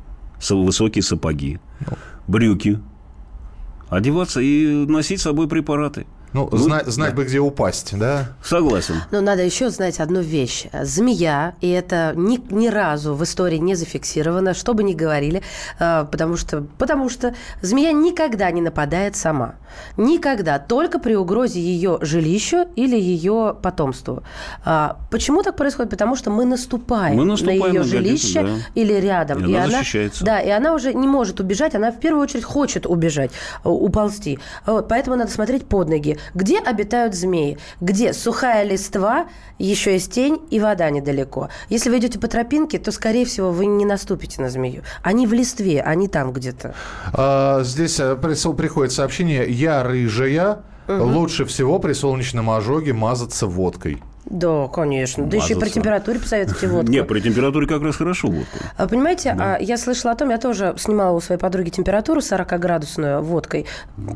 высокие 0.50 1.04
сапоги, 1.04 1.60
брюки, 2.28 2.80
одеваться 3.90 4.42
и 4.42 4.86
носить 4.86 5.20
с 5.20 5.24
собой 5.24 5.48
препараты. 5.48 6.06
Ну, 6.34 6.50
ну 6.52 6.58
знать, 6.58 6.88
знать 6.88 7.12
да. 7.12 7.16
бы, 7.16 7.26
где 7.26 7.40
упасть, 7.40 7.98
да? 7.98 8.30
Согласен. 8.44 8.96
Но 9.12 9.22
надо 9.22 9.44
еще 9.44 9.70
знать 9.70 10.00
одну 10.00 10.22
вещь. 10.22 10.68
Змея, 10.84 11.56
и 11.62 11.70
это 11.70 12.14
ни, 12.16 12.40
ни 12.54 12.68
разу 12.68 13.16
в 13.16 13.24
истории 13.24 13.58
не 13.58 13.76
зафиксировано, 13.76 14.54
что 14.54 14.74
бы 14.74 14.84
ни 14.84 14.94
говорили, 14.94 15.42
а, 15.80 16.06
потому 16.06 16.36
что, 16.36 16.66
потому 16.78 17.10
что 17.10 17.34
змея 17.62 17.92
никогда 17.94 18.52
не 18.52 18.62
нападает 18.62 19.16
сама. 19.16 19.56
Никогда. 19.96 20.60
Только 20.60 21.00
при 21.00 21.16
угрозе 21.16 21.60
ее 21.60 21.98
жилищу 22.02 22.68
или 22.76 23.00
ее 23.00 23.56
потомству. 23.62 24.24
А, 24.66 24.98
почему 25.10 25.44
так 25.44 25.56
происходит? 25.56 25.92
Потому 25.92 26.16
что 26.16 26.30
мы 26.30 26.46
наступаем, 26.46 27.18
мы 27.18 27.26
наступаем 27.26 27.62
на 27.62 27.68
ее 27.68 27.80
на 27.80 27.86
жилище 27.86 28.44
да. 28.44 28.50
или 28.76 28.94
рядом. 28.94 29.46
И, 29.46 29.52
и 29.52 29.56
она, 29.56 29.80
защищается. 29.80 30.26
Да, 30.26 30.40
и 30.40 30.50
она 30.50 30.74
уже 30.74 30.94
не 30.94 31.08
может 31.08 31.40
убежать, 31.40 31.76
она 31.76 31.92
в 31.92 32.00
первую 32.00 32.24
очередь 32.24 32.44
хочет 32.44 32.86
убежать, 32.86 33.32
уползти. 33.64 34.40
Вот, 34.66 34.88
поэтому 34.88 35.16
надо 35.16 35.32
смотреть 35.32 35.66
под 35.66 35.90
ноги. 35.90 36.17
Где 36.34 36.60
обитают 36.60 37.16
змеи? 37.16 37.58
Где 37.82 38.14
сухая 38.14 38.64
листва, 38.64 39.28
еще 39.58 39.94
есть 39.94 40.12
тень 40.12 40.42
и 40.50 40.60
вода 40.60 40.90
недалеко. 40.90 41.50
Если 41.70 41.90
вы 41.90 41.98
идете 42.00 42.20
по 42.20 42.28
тропинке, 42.28 42.80
то, 42.80 42.92
скорее 42.92 43.26
всего, 43.26 43.52
вы 43.52 43.66
не 43.66 43.86
наступите 43.86 44.42
на 44.42 44.50
змею. 44.50 44.84
Они 45.04 45.28
в 45.28 45.34
листве, 45.34 45.82
они 45.82 46.08
там 46.08 46.32
где-то. 46.34 46.76
А, 47.14 47.64
здесь 47.64 48.00
э, 48.00 48.16
приходит 48.16 48.92
сообщение 48.92 49.50
«Я 49.50 49.84
рыжая». 49.84 50.64
Угу. 50.88 51.04
Лучше 51.04 51.44
всего 51.46 51.80
при 51.80 51.92
солнечном 51.92 52.50
ожоге 52.50 52.94
мазаться 52.94 53.46
водкой. 53.46 54.02
Да, 54.30 54.68
конечно. 54.68 55.26
Да 55.26 55.38
еще 55.38 55.54
и 55.54 55.60
при 55.60 55.70
температуре 55.70 56.20
посоветуйте 56.20 56.68
водку. 56.72 56.92
Нет, 56.92 57.08
при 57.08 57.20
температуре 57.22 57.68
как 57.68 57.82
раз 57.82 57.96
хорошо 57.96 58.28
водку. 58.28 58.58
А, 58.76 58.88
понимаете, 58.88 59.34
да. 59.38 59.56
а, 59.56 59.60
я 59.60 59.78
слышала 59.78 60.14
о 60.14 60.16
том, 60.16 60.30
я 60.30 60.38
тоже 60.38 60.76
снимала 60.78 61.16
у 61.16 61.22
своей 61.22 61.40
подруги 61.40 61.70
температуру 61.70 62.20
40-градусную 62.20 63.22
водкой. 63.22 63.66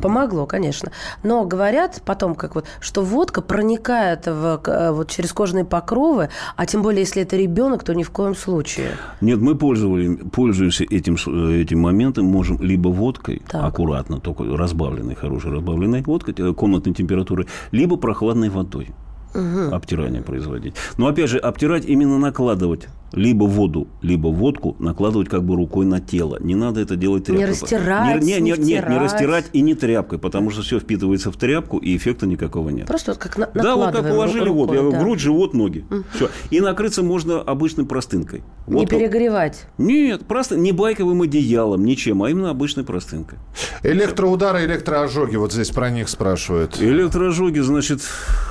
Помогло, 0.02 0.46
конечно. 0.46 0.92
Но 1.24 1.46
говорят 1.46 2.02
потом, 2.06 2.36
как 2.36 2.56
вот, 2.56 2.66
что 2.80 3.04
водка 3.04 3.42
проникает 3.42 4.28
в, 4.28 4.62
э, 4.66 4.92
вот, 4.92 5.10
через 5.10 5.32
кожные 5.34 5.66
покровы, 5.66 6.30
а 6.56 6.66
тем 6.66 6.82
более, 6.82 7.02
если 7.02 7.22
это 7.22 7.38
ребенок, 7.38 7.84
то 7.84 7.94
ни 7.94 8.04
в 8.04 8.12
коем 8.12 8.36
случае. 8.36 8.92
Нет, 9.22 9.40
мы 9.40 9.56
пользуемся 9.56 10.84
этим, 10.84 11.16
э, 11.16 11.62
этим 11.62 11.80
моментом, 11.80 12.26
можем 12.26 12.62
либо 12.62 12.90
водкой, 12.90 13.42
так. 13.48 13.64
аккуратно, 13.64 14.20
только 14.20 14.44
разбавленной, 14.44 15.16
хорошей 15.16 15.52
разбавленной 15.52 16.02
водкой, 16.02 16.36
э, 16.38 16.54
комнатной 16.54 16.94
температуры, 16.94 17.48
либо 17.72 17.98
прохладной 17.98 18.50
водой 18.50 18.92
угу. 19.34 19.74
обтирание 19.76 20.22
производить. 20.22 20.76
Но 20.98 21.08
опять 21.08 21.30
же, 21.30 21.38
обтирать 21.38 21.86
именно 21.86 22.18
накладывать 22.18 22.88
либо 23.14 23.44
воду, 23.44 23.88
либо 24.02 24.28
водку 24.28 24.76
накладывать 24.80 25.30
как 25.30 25.44
бы 25.44 25.56
рукой 25.56 25.86
на 25.86 26.00
тело. 26.00 26.38
Не 26.40 26.56
надо 26.56 26.82
это 26.82 26.96
делать 26.96 27.26
тряпкой. 27.26 27.46
Не 27.46 27.52
растирать, 27.52 28.24
не, 28.24 28.34
не, 28.34 28.40
не, 28.40 28.52
не 28.52 28.74
Нет, 28.74 28.90
не 28.90 28.98
растирать 28.98 29.46
и 29.54 29.62
не 29.62 29.76
тряпкой, 29.76 30.20
потому 30.20 30.50
что 30.50 30.62
все 30.62 30.80
впитывается 30.80 31.32
в 31.32 31.38
тряпку, 31.38 31.78
и 31.78 31.96
эффекта 31.96 32.26
никакого 32.26 32.70
нет. 32.70 32.88
Просто 32.88 33.12
вот 33.12 33.20
как 33.20 33.38
на, 33.38 33.50
Да, 33.54 33.76
вот 33.76 33.94
как 33.94 34.08
положили, 34.08 34.46
рукой, 34.46 34.54
вот, 34.54 34.74
я 34.74 34.82
говорю, 34.82 34.92
да. 34.92 35.00
грудь, 35.00 35.20
живот, 35.20 35.54
ноги. 35.54 35.86
Угу. 35.90 36.04
Все. 36.14 36.30
И 36.50 36.62
накрыться 36.62 37.04
можно 37.04 37.42
обычной 37.42 37.86
простынкой. 37.86 38.44
Вот 38.66 38.82
не 38.82 38.86
как... 38.86 39.00
перегревать. 39.00 39.66
Нет, 39.78 40.26
просто 40.26 40.58
не 40.58 40.72
байковым 40.72 41.22
одеялом, 41.24 41.84
ничем, 41.84 42.24
а 42.24 42.30
именно 42.30 42.50
обычной 42.50 42.84
простынкой. 42.84 43.40
Электроудары, 43.84 44.66
электроожоги, 44.66 45.36
вот 45.36 45.52
здесь 45.52 45.70
про 45.70 45.90
них 45.90 46.10
спрашивают. 46.10 46.82
Электроожоги, 46.82 47.60
значит, 47.60 48.02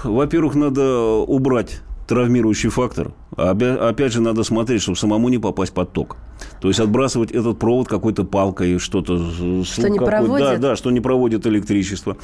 во-первых, 0.04 0.54
надо 0.54 1.14
убрать 1.26 1.80
травмирующий 2.10 2.70
фактор. 2.70 3.12
А 3.36 3.52
опять 3.88 4.12
же, 4.12 4.20
надо 4.20 4.42
смотреть, 4.42 4.82
чтобы 4.82 4.98
самому 4.98 5.28
не 5.28 5.38
попасть 5.38 5.72
под 5.72 5.92
ток. 5.92 6.16
То 6.60 6.68
есть 6.68 6.80
отбрасывать 6.80 7.30
этот 7.30 7.58
провод 7.58 7.88
какой-то 7.88 8.24
палкой, 8.24 8.78
что-то... 8.78 9.64
Что 9.64 9.88
не 9.88 9.98
проводит? 9.98 10.46
Да, 10.46 10.56
да, 10.56 10.76
что 10.76 10.90
не 10.90 11.00
проводит 11.00 11.46
электричество. 11.46 12.16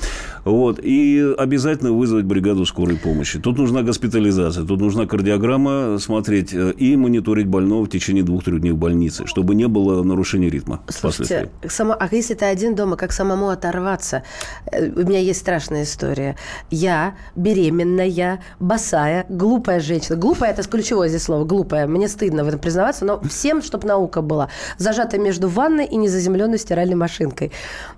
Вот. 0.44 0.78
И 0.82 1.34
обязательно 1.38 1.92
вызвать 1.92 2.24
бригаду 2.24 2.66
скорой 2.66 2.96
помощи. 2.96 3.38
Тут 3.38 3.58
нужна 3.58 3.82
госпитализация, 3.82 4.64
тут 4.64 4.80
нужна 4.80 5.06
кардиограмма 5.06 5.98
смотреть 5.98 6.52
э, 6.52 6.72
и 6.72 6.96
мониторить 6.96 7.46
больного 7.46 7.84
в 7.84 7.88
течение 7.88 8.22
двух-трех 8.22 8.60
дней 8.60 8.72
в 8.72 8.76
больнице, 8.76 9.26
чтобы 9.26 9.54
не 9.54 9.68
было 9.68 10.02
нарушения 10.02 10.50
ритма. 10.50 10.82
Слушайте, 10.88 11.50
само, 11.68 11.96
а 11.98 12.08
если 12.10 12.34
ты 12.34 12.44
один 12.44 12.74
дома, 12.74 12.96
как 12.96 13.12
самому 13.12 13.48
оторваться? 13.48 14.22
Э, 14.70 14.90
У 14.90 15.00
меня 15.06 15.20
есть 15.20 15.40
страшная 15.40 15.84
история. 15.84 16.36
Я 16.70 17.16
беременная, 17.36 18.40
босая, 18.60 19.24
глупая 19.28 19.80
женщина. 19.80 20.16
Глупая– 20.16 20.50
это 20.52 20.68
ключевое 20.68 21.08
здесь 21.08 21.22
слово, 21.22 21.44
глупая. 21.44 21.86
Мне 21.86 22.08
стыдно 22.08 22.44
в 22.44 22.48
этом 22.48 22.60
признаваться, 22.60 23.04
но 23.04 23.20
всем, 23.20 23.62
чтобы 23.62 23.86
наука 23.86 24.22
была. 24.26 24.48
Зажата 24.76 25.18
между 25.18 25.48
ванной 25.48 25.86
и 25.86 25.96
незаземленной 25.96 26.58
стиральной 26.58 26.96
машинкой. 26.96 27.52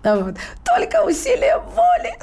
А 0.05 0.17
Вот. 0.17 0.35
Только 0.65 1.05
усилие 1.05 1.61
воли. 1.75 2.15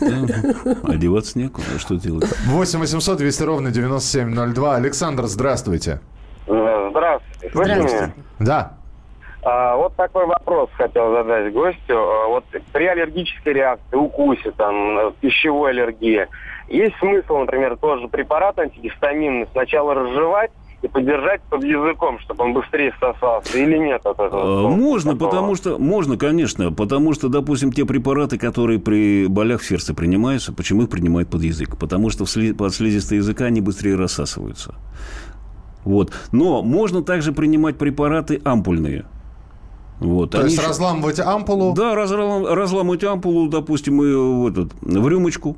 Да. 0.00 0.92
Одеваться 0.92 1.38
некуда, 1.38 1.66
а 1.76 1.78
что 1.78 1.94
делать? 1.94 2.24
8 2.46 2.80
800 2.80 3.18
200 3.18 3.42
ровно 3.44 3.70
9702. 3.70 4.76
Александр, 4.76 5.24
здравствуйте. 5.26 6.00
Здравствуйте. 6.46 7.50
Меня? 7.54 8.12
Да. 8.38 8.72
А, 9.44 9.74
вот 9.76 9.96
такой 9.96 10.26
вопрос 10.26 10.70
хотел 10.76 11.12
задать 11.12 11.52
гостю. 11.52 11.98
А, 11.98 12.26
Вот 12.28 12.44
при 12.72 12.86
аллергической 12.86 13.52
реакции, 13.52 13.96
укусе, 13.96 14.52
там, 14.52 14.98
э, 14.98 15.12
пищевой 15.20 15.70
аллергии, 15.70 16.28
есть 16.68 16.96
смысл, 17.00 17.38
например, 17.38 17.76
тоже 17.76 18.06
препарат 18.08 18.58
антигистаминный 18.58 19.48
сначала 19.52 19.94
разжевать 19.94 20.52
и 20.82 20.88
подержать 20.88 21.40
под 21.42 21.62
языком, 21.64 22.18
чтобы 22.20 22.44
он 22.44 22.52
быстрее 22.54 22.92
всосался, 22.92 23.56
или 23.56 23.78
нет 23.78 24.04
от 24.04 24.18
этого? 24.18 24.66
А, 24.66 24.68
Можно, 24.68 25.16
потому 25.16 25.54
что 25.54 25.78
можно, 25.78 26.16
конечно, 26.16 26.72
потому 26.72 27.12
что, 27.14 27.28
допустим, 27.28 27.72
те 27.72 27.84
препараты, 27.84 28.36
которые 28.36 28.78
при 28.80 29.26
болях 29.28 29.60
в 29.60 29.66
сердце 29.66 29.94
принимаются, 29.94 30.52
почему 30.52 30.82
их 30.82 30.90
принимают 30.90 31.30
под 31.30 31.42
язык? 31.42 31.76
Потому 31.78 32.10
что 32.10 32.24
в 32.24 32.28
сли- 32.28 32.52
под 32.52 32.74
слизистой 32.74 33.18
языка 33.18 33.44
они 33.44 33.60
быстрее 33.60 33.94
рассасываются. 33.96 34.74
Вот. 35.84 36.12
Но 36.32 36.62
можно 36.62 37.02
также 37.02 37.32
принимать 37.32 37.76
препараты 37.78 38.40
ампульные. 38.44 39.04
Вот. 40.00 40.32
То 40.32 40.38
Они 40.38 40.48
есть 40.48 40.58
еще- 40.58 40.68
разламывать 40.68 41.20
ампулу. 41.20 41.74
Да, 41.74 41.94
разлам- 41.94 42.46
разламывать 42.52 43.04
ампулу, 43.04 43.48
допустим, 43.48 44.02
и 44.02 44.12
в, 44.14 44.48
этот, 44.48 44.72
в 44.80 45.08
рюмочку, 45.08 45.56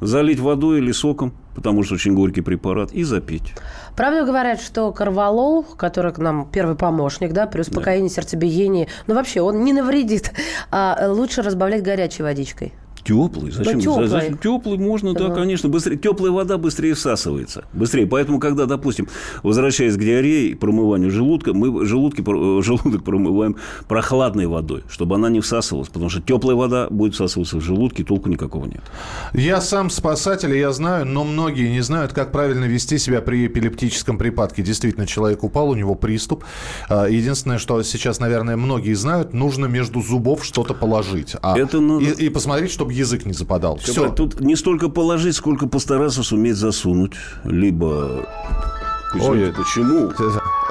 залить 0.00 0.40
водой 0.40 0.78
или 0.78 0.90
соком, 0.90 1.32
потому 1.54 1.84
что 1.84 1.94
очень 1.94 2.14
горький 2.14 2.40
препарат, 2.40 2.90
и 2.92 3.04
запить. 3.04 3.54
Правда 3.96 4.24
говорят, 4.24 4.60
что 4.60 4.90
карвалол, 4.92 5.64
который 5.64 6.12
к 6.12 6.18
нам 6.18 6.48
первый 6.50 6.76
помощник, 6.76 7.32
да, 7.32 7.46
при 7.46 7.60
успокоении 7.60 8.08
сердцебиения, 8.08 8.88
ну 9.06 9.14
вообще 9.14 9.42
он 9.42 9.64
не 9.64 9.72
навредит, 9.72 10.32
а 10.70 11.08
лучше 11.08 11.42
разбавлять 11.42 11.82
горячей 11.82 12.22
водичкой. 12.22 12.72
Теплый, 13.04 13.50
зачем? 13.50 13.80
теплый. 13.80 14.06
зачем? 14.06 14.38
Теплый 14.38 14.78
можно, 14.78 15.12
да, 15.14 15.26
Ага. 15.26 15.34
конечно. 15.34 15.68
Быстрее. 15.68 15.96
Теплая 15.96 16.30
вода 16.30 16.56
быстрее 16.58 16.94
всасывается. 16.94 17.64
Быстрее. 17.72 18.06
Поэтому, 18.06 18.38
когда, 18.38 18.66
допустим, 18.66 19.08
возвращаясь 19.42 19.96
к 19.96 19.98
диарее 20.00 20.50
и 20.50 20.54
промыванию 20.54 21.10
желудка, 21.10 21.52
мы 21.52 21.84
желудки, 21.84 22.20
э, 22.20 22.62
желудок 22.62 23.02
промываем 23.04 23.56
прохладной 23.88 24.46
водой, 24.46 24.84
чтобы 24.88 25.16
она 25.16 25.28
не 25.30 25.40
всасывалась. 25.40 25.88
Потому 25.88 26.10
что 26.10 26.20
теплая 26.20 26.54
вода 26.56 26.86
будет 26.90 27.14
всасываться 27.14 27.56
в 27.56 27.60
желудке, 27.60 28.04
толку 28.04 28.28
никакого 28.28 28.66
нет. 28.66 28.82
Я 29.32 29.60
сам 29.60 29.90
спасатель, 29.90 30.54
я 30.56 30.70
знаю, 30.72 31.04
но 31.06 31.24
многие 31.24 31.68
не 31.70 31.80
знают, 31.80 32.12
как 32.12 32.30
правильно 32.32 32.64
вести 32.64 32.98
себя 32.98 33.20
при 33.20 33.46
эпилептическом 33.46 34.18
припадке. 34.18 34.62
Действительно, 34.62 35.06
человек 35.06 35.42
упал, 35.42 35.70
у 35.70 35.74
него 35.74 35.94
приступ. 35.94 36.44
А, 36.88 37.06
Единственное, 37.08 37.58
что 37.58 37.82
сейчас, 37.82 38.20
наверное, 38.20 38.56
многие 38.56 38.94
знают, 38.94 39.32
нужно 39.34 39.66
между 39.66 40.00
зубов 40.02 40.44
что-то 40.44 40.74
положить. 40.74 41.36
А, 41.42 41.58
Это 41.58 41.80
надо- 41.80 42.04
и, 42.04 42.26
и 42.26 42.28
посмотреть, 42.28 42.70
чтобы 42.70 42.91
язык 42.92 43.24
не 43.26 43.32
западал. 43.32 43.78
Все. 43.78 44.10
Тут 44.10 44.40
не 44.40 44.56
столько 44.56 44.88
положить, 44.88 45.36
сколько 45.36 45.66
постараться 45.66 46.22
суметь 46.22 46.56
засунуть. 46.56 47.12
Либо... 47.44 48.26
Ой. 49.20 49.52
Почему? 49.52 50.10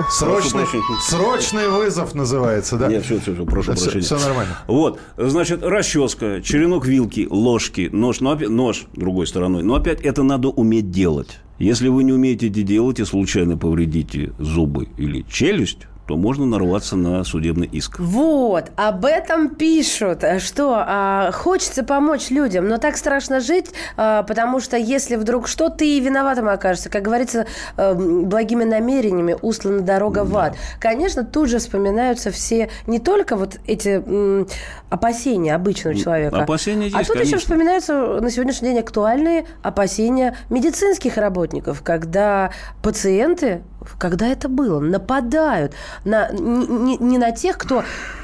Срочный, 0.09 0.65
срочный 0.99 1.69
вызов 1.69 2.15
называется, 2.15 2.75
да? 2.77 2.87
Нет, 2.87 3.05
все, 3.05 3.19
все, 3.19 3.35
все, 3.35 3.45
прошу 3.45 3.73
Всё- 3.73 3.83
прощения. 3.83 4.03
всё 4.03 4.19
нормально. 4.19 4.57
Вот, 4.67 4.99
значит, 5.15 5.61
расческа, 5.63 6.41
черенок 6.41 6.87
вилки, 6.87 7.27
ложки, 7.29 7.89
нож, 7.91 8.19
но 8.19 8.31
опять, 8.31 8.49
нож 8.49 8.85
другой 8.93 9.27
стороной. 9.27 9.61
Но 9.61 9.75
опять 9.75 10.01
это 10.01 10.23
надо 10.23 10.47
уметь 10.47 10.89
делать. 10.89 11.39
Если 11.59 11.89
вы 11.89 12.03
не 12.03 12.13
умеете 12.13 12.49
это 12.49 12.63
делать 12.63 12.99
и 12.99 13.05
случайно 13.05 13.57
повредите 13.57 14.33
зубы 14.39 14.87
или 14.97 15.23
челюсть, 15.31 15.81
то 16.07 16.17
можно 16.17 16.45
нарваться 16.45 16.95
на 16.95 17.23
судебный 17.23 17.67
иск. 17.67 17.99
Вот, 17.99 18.71
об 18.75 19.05
этом 19.05 19.49
пишут, 19.55 20.23
что 20.39 20.75
а, 20.75 21.31
хочется 21.31 21.83
помочь 21.83 22.29
людям, 22.29 22.67
но 22.67 22.77
так 22.77 22.97
страшно 22.97 23.39
жить, 23.39 23.67
а, 23.97 24.23
потому 24.23 24.59
что 24.59 24.77
если 24.77 25.15
вдруг 25.15 25.47
что, 25.47 25.69
ты 25.69 25.97
и 25.97 25.99
виноватым 25.99 26.49
окажешься. 26.49 26.89
Как 26.89 27.03
говорится, 27.03 27.45
э, 27.77 27.93
благими 27.93 28.63
намерениями 28.63 29.35
услана 29.41 29.81
дорога 29.81 30.23
в 30.23 30.35
ад. 30.37 30.55
Конечно, 30.79 31.23
тут 31.23 31.49
же 31.49 31.59
вспоминаются 31.59 32.31
все, 32.31 32.69
не 32.87 32.99
только 32.99 33.35
вот 33.35 33.59
эти 33.67 34.03
м, 34.05 34.47
опасения 34.89 35.55
обычного 35.55 35.95
человека, 35.95 36.43
опасения 36.43 36.89
а 36.93 36.99
есть, 36.99 37.07
тут 37.07 37.15
еще 37.15 37.31
конечно. 37.31 37.39
вспоминаются 37.39 37.93
на 38.21 38.29
сегодняшний 38.29 38.69
день 38.69 38.79
актуальные 38.79 39.45
опасения 39.61 40.35
медицинских 40.49 41.17
работников, 41.17 41.81
когда 41.81 42.51
пациенты, 42.81 43.63
когда 43.97 44.27
это 44.27 44.47
было, 44.49 44.79
нападают 44.79 45.73
на, 46.05 46.29
не, 46.31 46.97
не- 46.97 47.17
на 47.17 47.31
тех, 47.31 47.57
кто, 47.57 47.83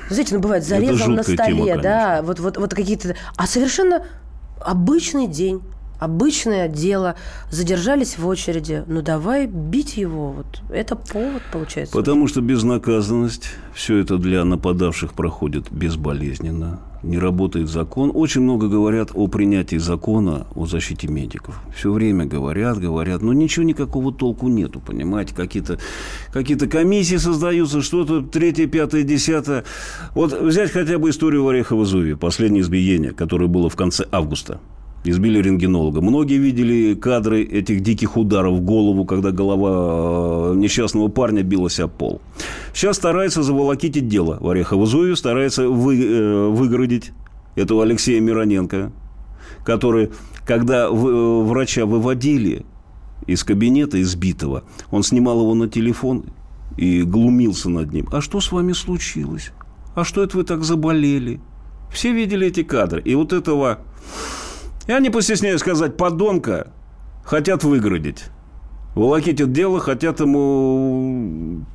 знаете, 0.10 0.36
ну 0.36 0.41
бывает, 0.41 0.63
зарезал 0.63 1.08
на 1.10 1.24
столе, 1.24 1.38
тема, 1.38 1.82
да, 1.84 2.22
вот, 2.22 2.39
вот, 2.39 2.58
вот 2.58 2.74
какие-то, 2.74 3.15
а 3.36 3.48
совершенно 3.48 4.04
обычный 4.62 5.28
день. 5.28 5.62
Обычное 5.99 6.67
дело, 6.67 7.15
задержались 7.49 8.17
в 8.17 8.27
очереди. 8.27 8.83
Ну 8.88 9.01
давай 9.01 9.47
бить 9.47 9.97
его. 9.97 10.31
Вот 10.31 10.62
это 10.69 10.95
повод 10.95 11.41
получается. 11.51 11.95
Потому 11.95 12.27
что 12.27 12.41
безнаказанность, 12.41 13.49
все 13.73 13.97
это 13.97 14.17
для 14.17 14.43
нападавших 14.45 15.13
проходит 15.13 15.71
безболезненно. 15.71 16.79
Не 17.03 17.19
работает 17.19 17.69
закон. 17.69 18.12
Очень 18.13 18.41
много 18.41 18.67
говорят 18.67 19.12
о 19.13 19.27
принятии 19.27 19.77
закона 19.77 20.47
о 20.55 20.65
защите 20.65 21.07
медиков. 21.07 21.60
Все 21.75 21.91
время 21.91 22.25
говорят, 22.25 22.79
говорят, 22.79 23.21
но 23.21 23.33
ничего 23.33 23.65
никакого 23.65 24.12
толку 24.12 24.47
нету, 24.47 24.79
понимаете? 24.79 25.33
Какие-то 25.36 25.79
какие 26.31 26.57
комиссии 26.57 27.17
создаются, 27.17 27.81
что-то 27.81 28.21
третье, 28.21 28.67
пятое, 28.67 29.03
десятое. 29.03 29.63
Вот 30.15 30.33
взять 30.33 30.71
хотя 30.71 30.97
бы 30.97 31.10
историю 31.10 31.43
в 31.43 31.49
Орехово-Зуеве, 31.49 32.17
последнее 32.17 32.62
избиение, 32.62 33.13
которое 33.13 33.47
было 33.47 33.69
в 33.69 33.75
конце 33.75 34.05
августа. 34.12 34.60
Избили 35.03 35.39
рентгенолога. 35.41 36.01
Многие 36.01 36.38
видели 36.38 36.93
кадры 36.95 37.41
этих 37.43 37.81
диких 37.81 38.17
ударов 38.17 38.55
в 38.55 38.62
голову, 38.62 39.05
когда 39.05 39.31
голова 39.31 40.51
э, 40.53 40.55
несчастного 40.57 41.07
парня 41.07 41.43
билась 41.43 41.79
о 41.79 41.88
пол. 41.88 42.19
Сейчас 42.73 42.97
старается 42.97 43.41
заволокитить 43.41 44.10
дело 44.10 44.38
в 44.41 44.49
Орехово-Зуеве, 44.49 45.15
старается 45.15 45.69
вы, 45.69 46.03
э, 46.03 46.47
выгородить 46.49 47.12
этого 47.55 47.83
Алексея 47.83 48.19
Мироненко, 48.19 48.91
который, 49.63 50.10
когда 50.45 50.89
вы- 50.89 51.12
э, 51.12 51.43
врача 51.43 51.86
выводили 51.86 52.65
из 53.27 53.45
кабинета 53.45 54.01
избитого, 54.01 54.63
он 54.91 55.03
снимал 55.03 55.39
его 55.39 55.53
на 55.53 55.69
телефон 55.69 56.25
и 56.75 57.03
глумился 57.03 57.69
над 57.69 57.93
ним. 57.93 58.10
А 58.12 58.19
что 58.19 58.41
с 58.41 58.51
вами 58.51 58.73
случилось? 58.73 59.51
А 59.95 60.03
что 60.03 60.21
это 60.21 60.36
вы 60.38 60.43
так 60.43 60.63
заболели? 60.65 61.39
Все 61.93 62.12
видели 62.12 62.47
эти 62.47 62.63
кадры. 62.63 63.01
И 63.01 63.15
вот 63.15 63.31
этого, 63.31 63.79
я 64.88 65.00
не 65.00 65.10
постесняюсь 65.10 65.60
сказать, 65.60 65.97
подонка 65.97 66.67
хотят 67.23 67.63
выгородить. 67.63 68.26
Волокитят 68.95 69.52
дело, 69.52 69.80
хотят 69.80 70.19
ему 70.19 71.65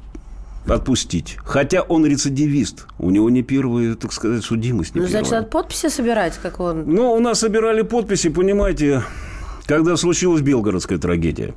отпустить. 0.66 1.36
Хотя 1.44 1.82
он 1.82 2.06
рецидивист. 2.06 2.86
У 2.98 3.10
него 3.10 3.30
не 3.30 3.42
первая, 3.42 3.94
так 3.94 4.12
сказать, 4.12 4.42
судимость. 4.42 4.94
Не 4.94 5.02
ну, 5.02 5.06
значит, 5.06 5.26
первая. 5.26 5.40
надо 5.42 5.52
подписи 5.52 5.88
собирать, 5.88 6.38
как 6.42 6.60
он. 6.60 6.84
Ну, 6.86 7.12
у 7.12 7.20
нас 7.20 7.40
собирали 7.40 7.82
подписи, 7.82 8.28
понимаете, 8.28 9.02
когда 9.66 9.96
случилась 9.96 10.42
Белгородская 10.42 10.98
трагедия. 10.98 11.54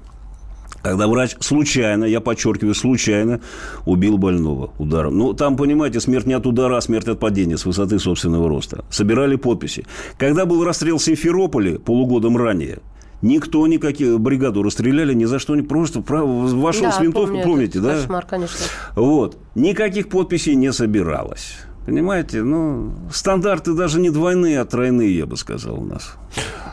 Когда 0.85 1.07
врач 1.07 1.35
случайно, 1.39 2.05
я 2.05 2.21
подчеркиваю, 2.21 2.75
случайно 2.75 3.41
убил 3.87 4.19
больного 4.19 4.69
ударом. 4.77 5.17
Ну, 5.17 5.33
там, 5.33 5.57
понимаете, 5.57 5.99
смерть 5.99 6.27
не 6.27 6.33
от 6.35 6.45
удара, 6.45 6.77
а 6.77 6.81
смерть 6.81 7.07
от 7.07 7.19
падения 7.19 7.57
с 7.57 7.65
высоты 7.65 7.97
собственного 7.97 8.47
роста. 8.47 8.85
Собирали 8.91 9.35
подписи. 9.35 9.87
Когда 10.19 10.45
был 10.45 10.63
расстрел 10.63 10.99
в 10.99 11.03
Симферополе 11.03 11.79
полугодом 11.79 12.37
ранее, 12.37 12.81
никто 13.23 13.65
никаких 13.65 14.19
бригаду 14.19 14.61
расстреляли, 14.61 15.15
ни 15.15 15.25
за 15.25 15.39
что 15.39 15.55
не 15.55 15.63
просто 15.63 16.01
прав- 16.01 16.27
вошел 16.53 16.83
Да, 16.83 16.91
с 16.91 16.99
винтовкой, 16.99 17.41
помню 17.41 17.43
помните, 17.43 17.79
да? 17.79 17.95
Кошмар, 17.95 18.23
конечно. 18.29 18.57
Вот. 18.95 19.39
Никаких 19.55 20.07
подписей 20.07 20.53
не 20.53 20.71
собиралось. 20.71 21.55
Понимаете, 21.85 22.41
ну, 22.41 22.93
стандарты 23.11 23.73
даже 23.73 23.99
не 23.99 24.09
двойные, 24.09 24.59
а 24.59 24.65
тройные, 24.65 25.15
я 25.15 25.27
бы 25.27 25.37
сказал, 25.37 25.81
у 25.81 25.85
нас. 25.85 26.15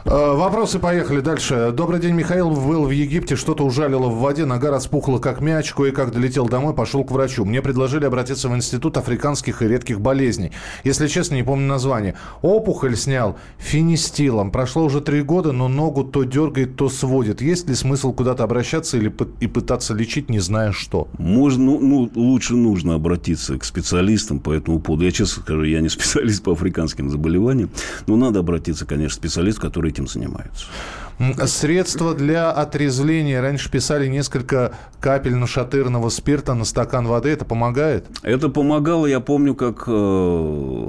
Э, 0.05 0.35
Вопросы 0.35 0.79
поехали 0.79 1.21
дальше. 1.21 1.71
Добрый 1.77 2.01
день, 2.01 2.15
Михаил. 2.15 2.51
Был 2.51 2.87
в 2.87 2.91
Египте, 2.91 3.37
что-то 3.37 3.65
ужалило 3.65 4.09
в 4.09 4.21
воде, 4.21 4.47
нога 4.47 4.71
распухла 4.71 5.19
как 5.19 5.41
мяч, 5.41 5.73
кое-как 5.75 6.13
долетел 6.13 6.49
домой, 6.49 6.75
пошел 6.75 7.05
к 7.05 7.11
врачу. 7.11 7.45
Мне 7.45 7.61
предложили 7.61 8.07
обратиться 8.07 8.49
в 8.49 8.57
Институт 8.57 8.97
африканских 8.97 9.61
и 9.61 9.69
редких 9.69 10.01
болезней. 10.01 10.53
Если 10.83 11.07
честно, 11.09 11.35
не 11.35 11.43
помню 11.43 11.67
название. 11.67 12.15
Опухоль 12.41 12.97
снял 12.97 13.37
финистилом. 13.59 14.51
Прошло 14.51 14.85
уже 14.85 15.03
три 15.03 15.23
года, 15.23 15.53
но 15.53 15.69
ногу 15.69 16.05
то 16.05 16.25
дергает, 16.25 16.77
то 16.77 16.89
сводит. 16.89 17.43
Есть 17.43 17.69
ли 17.69 17.75
смысл 17.75 18.13
куда-то 18.13 18.45
обращаться 18.45 18.97
или 18.97 19.13
и 19.41 19.47
пытаться 19.47 19.95
лечить, 19.95 20.31
не 20.31 20.41
зная 20.41 20.73
что? 20.73 21.07
Можно, 21.19 21.79
ну, 21.79 22.11
лучше 22.15 22.55
нужно 22.55 22.95
обратиться 22.95 23.59
к 23.59 23.65
специалистам 23.65 24.41
по 24.41 24.53
этому 24.53 24.81
поводу. 24.81 25.02
Я 25.03 25.11
честно 25.11 25.43
скажу, 25.43 25.65
я 25.65 25.81
не 25.81 25.89
специалист 25.89 26.43
по 26.43 26.53
африканским 26.53 27.11
заболеваниям, 27.11 27.71
но 28.07 28.17
надо 28.17 28.41
обратиться, 28.41 28.87
конечно, 28.87 29.17
к 29.17 29.21
специалисту, 29.21 29.61
который 29.61 29.91
этим 29.91 30.07
занимается. 30.07 30.67
Средства 31.47 32.15
для 32.15 32.51
отрезвления. 32.51 33.41
Раньше 33.41 33.71
писали 33.71 34.07
несколько 34.07 34.73
капель 35.01 35.35
нашатырного 35.35 36.09
спирта 36.09 36.55
на 36.55 36.65
стакан 36.65 37.07
воды. 37.07 37.31
Это 37.31 37.45
помогает? 37.45 38.07
Это 38.23 38.49
помогало, 38.49 39.07
я 39.07 39.21
помню, 39.21 39.55
как 39.55 39.85
э, 39.87 40.89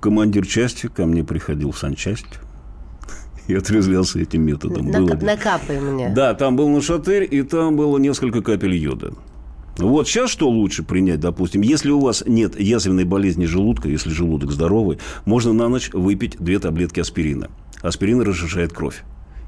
командир 0.00 0.46
части 0.46 0.86
ко 0.86 1.06
мне 1.06 1.24
приходил 1.24 1.72
в 1.72 1.78
санчасть 1.78 2.26
и 3.46 3.54
отрезвлялся 3.54 4.20
этим 4.20 4.42
методом. 4.42 4.90
Было 4.90 5.08
Нака- 5.08 5.24
накапай 5.24 5.80
мне. 5.80 6.10
Да, 6.10 6.34
там 6.34 6.56
был 6.56 6.68
нашатырь, 6.68 7.26
и 7.30 7.42
там 7.42 7.76
было 7.76 7.98
несколько 7.98 8.42
капель 8.42 8.74
йода. 8.74 9.12
Вот 9.78 10.08
сейчас 10.08 10.30
что 10.30 10.48
лучше 10.48 10.82
принять, 10.82 11.20
допустим, 11.20 11.60
если 11.62 11.90
у 11.90 12.00
вас 12.00 12.24
нет 12.26 12.58
язвенной 12.58 13.04
болезни 13.04 13.44
желудка, 13.46 13.88
если 13.88 14.10
желудок 14.10 14.50
здоровый, 14.50 14.98
можно 15.24 15.52
на 15.52 15.68
ночь 15.68 15.90
выпить 15.92 16.36
две 16.38 16.58
таблетки 16.58 17.00
аспирина. 17.00 17.48
Аспирин 17.80 18.20
разжижает 18.20 18.72
кровь. 18.72 19.04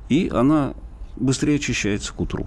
И 0.08 0.30
она 0.32 0.74
быстрее 1.16 1.56
очищается 1.56 2.12
к 2.14 2.20
утру. 2.20 2.46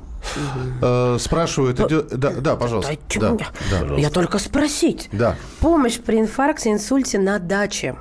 Э, 0.81 1.17
спрашивают. 1.19 1.79
идет- 1.79 2.07
Да, 2.17 2.31
да, 2.39 2.55
пожалуйста. 2.55 2.97
Да, 3.19 3.31
мне. 3.31 3.47
да. 3.69 3.95
Я 3.97 4.09
только 4.09 4.39
спросить. 4.39 5.09
Да. 5.11 5.35
Помощь 5.59 5.99
при 5.99 6.19
инфаркте, 6.19 6.71
инсульте 6.71 7.19
на 7.19 7.37
даче. 7.39 7.95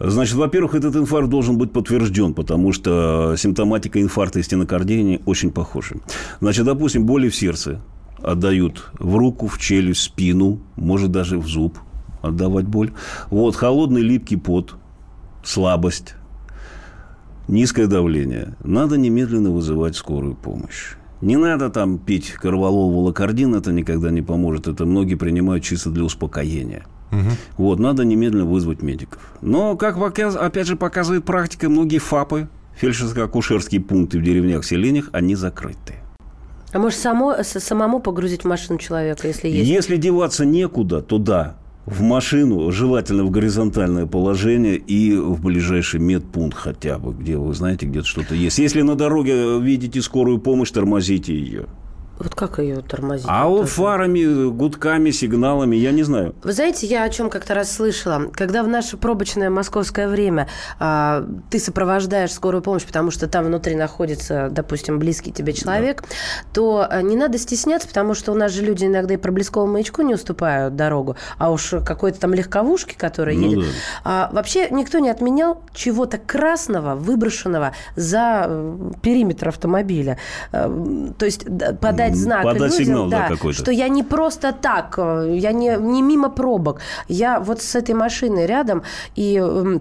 Значит, 0.00 0.34
во-первых, 0.34 0.74
этот 0.74 0.96
инфаркт 0.96 1.28
должен 1.30 1.56
быть 1.56 1.72
подтвержден, 1.72 2.34
потому 2.34 2.72
что 2.72 3.36
симптоматика 3.38 4.02
инфаркта 4.02 4.40
и 4.40 4.42
стенокардии 4.42 5.20
очень 5.24 5.52
похожи. 5.52 5.96
Значит, 6.40 6.64
допустим, 6.64 7.06
боли 7.06 7.28
в 7.28 7.36
сердце 7.36 7.80
отдают 8.24 8.90
в 8.98 9.16
руку, 9.16 9.46
в 9.46 9.58
челюсть, 9.58 10.00
в 10.00 10.04
спину, 10.04 10.60
может 10.76 11.10
даже 11.10 11.38
в 11.38 11.46
зуб 11.46 11.78
отдавать 12.22 12.66
боль. 12.66 12.92
Вот, 13.30 13.56
холодный 13.56 14.02
липкий 14.02 14.36
пот, 14.36 14.76
слабость, 15.44 16.14
низкое 17.48 17.86
давление. 17.86 18.56
Надо 18.64 18.96
немедленно 18.96 19.50
вызывать 19.50 19.96
скорую 19.96 20.34
помощь. 20.34 20.94
Не 21.20 21.36
надо 21.36 21.70
там 21.70 21.98
пить 21.98 22.32
корвалол, 22.32 22.92
волокордин, 22.92 23.54
это 23.54 23.72
никогда 23.72 24.10
не 24.10 24.22
поможет. 24.22 24.68
Это 24.68 24.84
многие 24.84 25.14
принимают 25.14 25.64
чисто 25.64 25.90
для 25.90 26.04
успокоения. 26.04 26.84
Вот, 27.56 27.78
надо 27.78 28.04
немедленно 28.04 28.44
вызвать 28.44 28.82
медиков. 28.82 29.22
Но, 29.40 29.76
как 29.76 29.96
опять 29.96 30.66
же 30.66 30.76
показывает 30.76 31.24
практика, 31.24 31.68
многие 31.68 31.98
ФАПы, 31.98 32.48
фельдшерско-акушерские 32.80 33.80
пункты 33.80 34.18
в 34.18 34.22
деревнях, 34.22 34.64
селениях, 34.64 35.10
они 35.12 35.36
закрыты. 35.36 35.94
А 36.74 36.78
может, 36.80 36.98
само, 36.98 37.32
с- 37.40 37.60
самому 37.60 38.00
погрузить 38.00 38.42
в 38.42 38.48
машину 38.48 38.78
человека, 38.78 39.28
если 39.28 39.48
есть? 39.48 39.68
Если 39.70 39.96
деваться 39.96 40.44
некуда, 40.44 41.00
то 41.02 41.18
да, 41.18 41.54
в 41.86 42.02
машину, 42.02 42.72
желательно 42.72 43.24
в 43.24 43.30
горизонтальное 43.30 44.06
положение 44.06 44.76
и 44.76 45.14
в 45.16 45.40
ближайший 45.40 46.00
медпункт 46.00 46.56
хотя 46.58 46.98
бы, 46.98 47.12
где 47.12 47.36
вы 47.36 47.54
знаете, 47.54 47.86
где-то 47.86 48.06
что-то 48.06 48.34
есть. 48.34 48.58
Если 48.58 48.82
на 48.82 48.96
дороге 48.96 49.60
видите 49.60 50.02
скорую 50.02 50.38
помощь, 50.38 50.70
тормозите 50.72 51.32
ее. 51.32 51.66
Вот 52.18 52.34
как 52.34 52.58
ее 52.58 52.80
тормозить? 52.80 53.26
А 53.28 53.44
тоже. 53.44 53.66
фарами, 53.66 54.48
гудками, 54.50 55.10
сигналами, 55.10 55.76
я 55.76 55.90
не 55.90 56.02
знаю. 56.04 56.34
Вы 56.44 56.52
знаете, 56.52 56.86
я 56.86 57.02
о 57.02 57.08
чем 57.10 57.28
как-то 57.28 57.54
раз 57.54 57.72
слышала. 57.72 58.30
Когда 58.32 58.62
в 58.62 58.68
наше 58.68 58.96
пробочное 58.96 59.50
московское 59.50 60.06
время 60.08 60.48
а, 60.78 61.26
ты 61.50 61.58
сопровождаешь 61.58 62.32
скорую 62.32 62.62
помощь, 62.62 62.84
потому 62.84 63.10
что 63.10 63.26
там 63.26 63.46
внутри 63.46 63.74
находится, 63.74 64.48
допустим, 64.50 64.98
близкий 64.98 65.32
тебе 65.32 65.52
человек, 65.52 66.04
то 66.52 66.86
а, 66.88 67.02
не 67.02 67.16
надо 67.16 67.36
стесняться, 67.38 67.88
потому 67.88 68.14
что 68.14 68.30
у 68.32 68.34
нас 68.36 68.52
же 68.52 68.62
люди 68.62 68.84
иногда 68.84 69.14
и 69.14 69.16
проблесковому 69.16 69.72
маячку 69.72 70.02
не 70.02 70.14
уступают 70.14 70.76
дорогу, 70.76 71.16
а 71.38 71.50
уж 71.50 71.74
какой-то 71.84 72.20
там 72.20 72.32
легковушки, 72.32 72.94
которая 72.94 73.34
Ну 73.36 73.48
едет. 73.50 73.64
да. 73.64 73.70
А, 74.04 74.30
вообще 74.32 74.68
никто 74.70 75.00
не 75.00 75.10
отменял 75.10 75.62
чего-то 75.74 76.18
красного, 76.18 76.94
выброшенного 76.94 77.72
за 77.96 78.44
э, 78.46 78.90
периметр 79.02 79.48
автомобиля. 79.48 80.18
Э, 80.52 80.68
То 81.18 81.24
есть 81.26 81.44
да, 81.46 81.72
подать 82.04 82.18
знак 82.20 82.42
подать 82.42 82.72
людям, 82.72 82.86
сигнал, 82.86 83.08
да, 83.08 83.28
да, 83.28 83.28
какой-то. 83.28 83.58
что 83.58 83.70
я 83.70 83.88
не 83.88 84.02
просто 84.02 84.52
так, 84.52 84.94
э, 84.98 85.36
я 85.36 85.52
не, 85.52 85.76
не 85.78 86.02
мимо 86.02 86.30
пробок. 86.30 86.80
Я 87.08 87.40
вот 87.40 87.62
с 87.62 87.74
этой 87.74 87.94
машиной 87.94 88.46
рядом, 88.46 88.82
и 89.16 89.36
м, 89.36 89.80